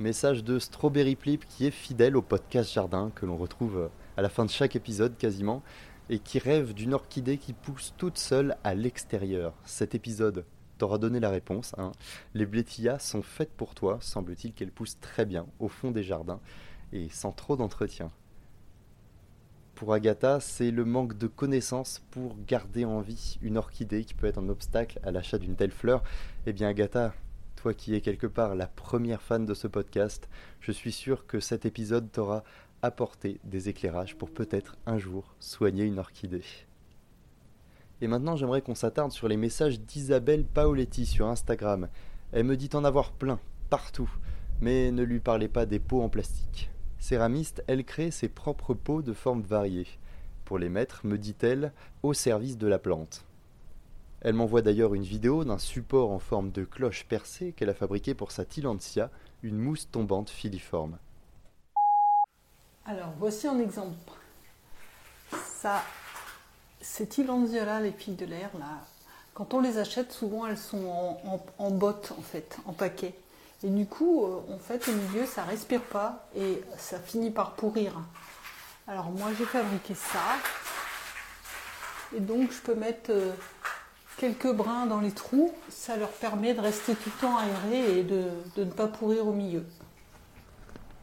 [0.00, 4.30] Message de Strawberry Plip qui est fidèle au podcast Jardin que l'on retrouve à la
[4.30, 5.62] fin de chaque épisode quasiment
[6.08, 9.52] et qui rêve d'une orchidée qui pousse toute seule à l'extérieur.
[9.64, 10.44] Cet épisode
[10.80, 11.74] t'aura donné la réponse.
[11.76, 11.92] Hein.
[12.32, 16.40] Les blétillas sont faites pour toi, semble-t-il qu'elles poussent très bien au fond des jardins
[16.92, 18.10] et sans trop d'entretien.
[19.74, 24.26] Pour Agatha, c'est le manque de connaissances pour garder en vie une orchidée qui peut
[24.26, 26.02] être un obstacle à l'achat d'une telle fleur.
[26.46, 27.12] Eh bien Agatha,
[27.56, 31.40] toi qui es quelque part la première fan de ce podcast, je suis sûr que
[31.40, 32.42] cet épisode t'aura
[32.80, 36.44] apporté des éclairages pour peut-être un jour soigner une orchidée.
[38.02, 41.88] Et maintenant, j'aimerais qu'on s'attarde sur les messages d'Isabelle Paoletti sur Instagram.
[42.32, 43.38] Elle me dit en avoir plein,
[43.68, 44.10] partout,
[44.60, 46.70] mais ne lui parlez pas des pots en plastique.
[46.98, 49.98] Céramiste, elle crée ses propres pots de formes variées,
[50.44, 51.72] pour les mettre, me dit-elle,
[52.02, 53.24] au service de la plante.
[54.22, 58.14] Elle m'envoie d'ailleurs une vidéo d'un support en forme de cloche percée qu'elle a fabriqué
[58.14, 59.10] pour sa Tilantia,
[59.42, 60.98] une mousse tombante filiforme.
[62.84, 64.12] Alors voici un exemple.
[65.32, 65.82] Ça,
[66.80, 68.80] ces Tilantia-là, les filles de l'air, là,
[69.34, 71.16] quand on les achète, souvent elles sont
[71.58, 73.14] en, bottes en fait, en paquet.
[73.62, 77.52] Et du coup, euh, en fait, au milieu, ça respire pas et ça finit par
[77.52, 77.92] pourrir.
[78.86, 80.18] Alors moi, j'ai fabriqué ça.
[82.16, 83.32] Et donc, je peux mettre euh,
[84.16, 88.02] quelques brins dans les trous, ça leur permet de rester tout le temps aéré et
[88.02, 88.24] de,
[88.58, 89.64] ne pas pourrir au milieu.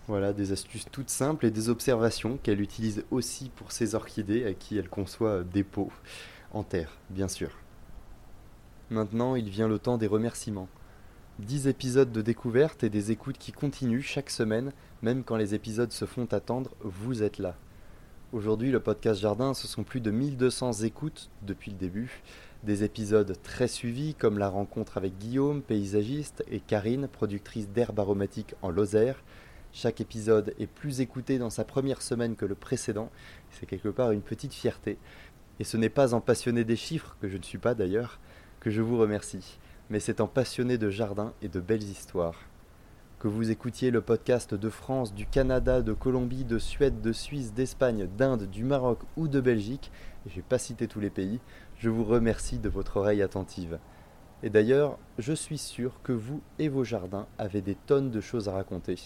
[0.07, 4.53] Voilà, des astuces toutes simples et des observations qu'elle utilise aussi pour ses orchidées à
[4.53, 5.91] qui elle conçoit des pots
[6.53, 7.49] en terre, bien sûr.
[8.89, 10.69] Maintenant, il vient le temps des remerciements.
[11.39, 15.91] Dix épisodes de découverte et des écoutes qui continuent chaque semaine, même quand les épisodes
[15.91, 17.57] se font attendre, vous êtes là.
[18.31, 22.23] Aujourd'hui, le podcast Jardin, ce sont plus de 1200 écoutes depuis le début,
[22.63, 28.55] des épisodes très suivis comme la rencontre avec Guillaume, paysagiste, et Karine, productrice d'herbes aromatiques
[28.61, 29.21] en Lozère.
[29.79, 33.11] Chaque épisode est plus écouté dans sa première semaine que le précédent.
[33.51, 34.97] C'est quelque part une petite fierté.
[35.59, 38.19] Et ce n'est pas en passionné des chiffres, que je ne suis pas d'ailleurs,
[38.59, 39.59] que je vous remercie,
[39.91, 42.39] mais c'est en passionné de jardin et de belles histoires.
[43.19, 47.53] Que vous écoutiez le podcast de France, du Canada, de Colombie, de Suède, de Suisse,
[47.53, 49.91] d'Espagne, d'Inde, du Maroc ou de Belgique,
[50.25, 51.39] et je vais pas citer tous les pays,
[51.77, 53.77] je vous remercie de votre oreille attentive.
[54.41, 58.49] Et d'ailleurs, je suis sûr que vous et vos jardins avez des tonnes de choses
[58.49, 58.97] à raconter.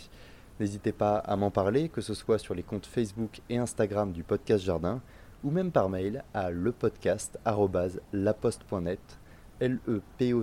[0.61, 4.21] N'hésitez pas à m'en parler, que ce soit sur les comptes Facebook et Instagram du
[4.21, 5.01] podcast Jardin,
[5.43, 8.99] ou même par mail à lepodcast.laposte.net,
[9.59, 10.35] l e p.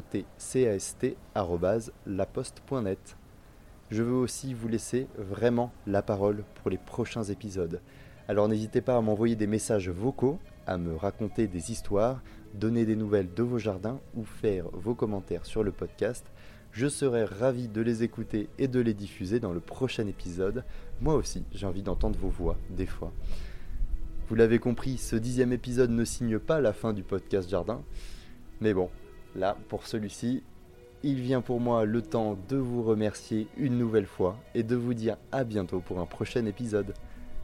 [3.90, 7.80] Je veux aussi vous laisser vraiment la parole pour les prochains épisodes.
[8.26, 12.96] Alors n'hésitez pas à m'envoyer des messages vocaux, à me raconter des histoires, donner des
[12.96, 16.26] nouvelles de vos jardins ou faire vos commentaires sur le podcast.
[16.72, 20.64] Je serai ravi de les écouter et de les diffuser dans le prochain épisode.
[21.00, 23.12] Moi aussi, j'ai envie d'entendre vos voix, des fois.
[24.28, 27.82] Vous l'avez compris, ce dixième épisode ne signe pas la fin du podcast Jardin.
[28.60, 28.90] Mais bon,
[29.34, 30.42] là, pour celui-ci,
[31.02, 34.94] il vient pour moi le temps de vous remercier une nouvelle fois et de vous
[34.94, 36.94] dire à bientôt pour un prochain épisode.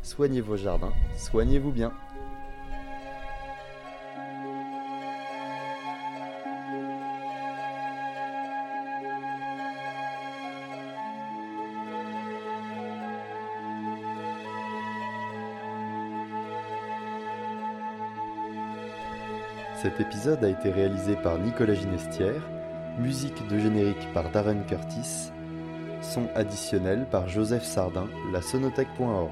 [0.02, 1.92] Soignez vos jardins, soignez-vous bien.
[19.84, 22.40] Cet épisode a été réalisé par Nicolas Ginestière
[22.98, 25.30] Musique de générique par Darren Curtis.
[26.00, 29.28] Son additionnel par Joseph Sardin, la sonothèque.org.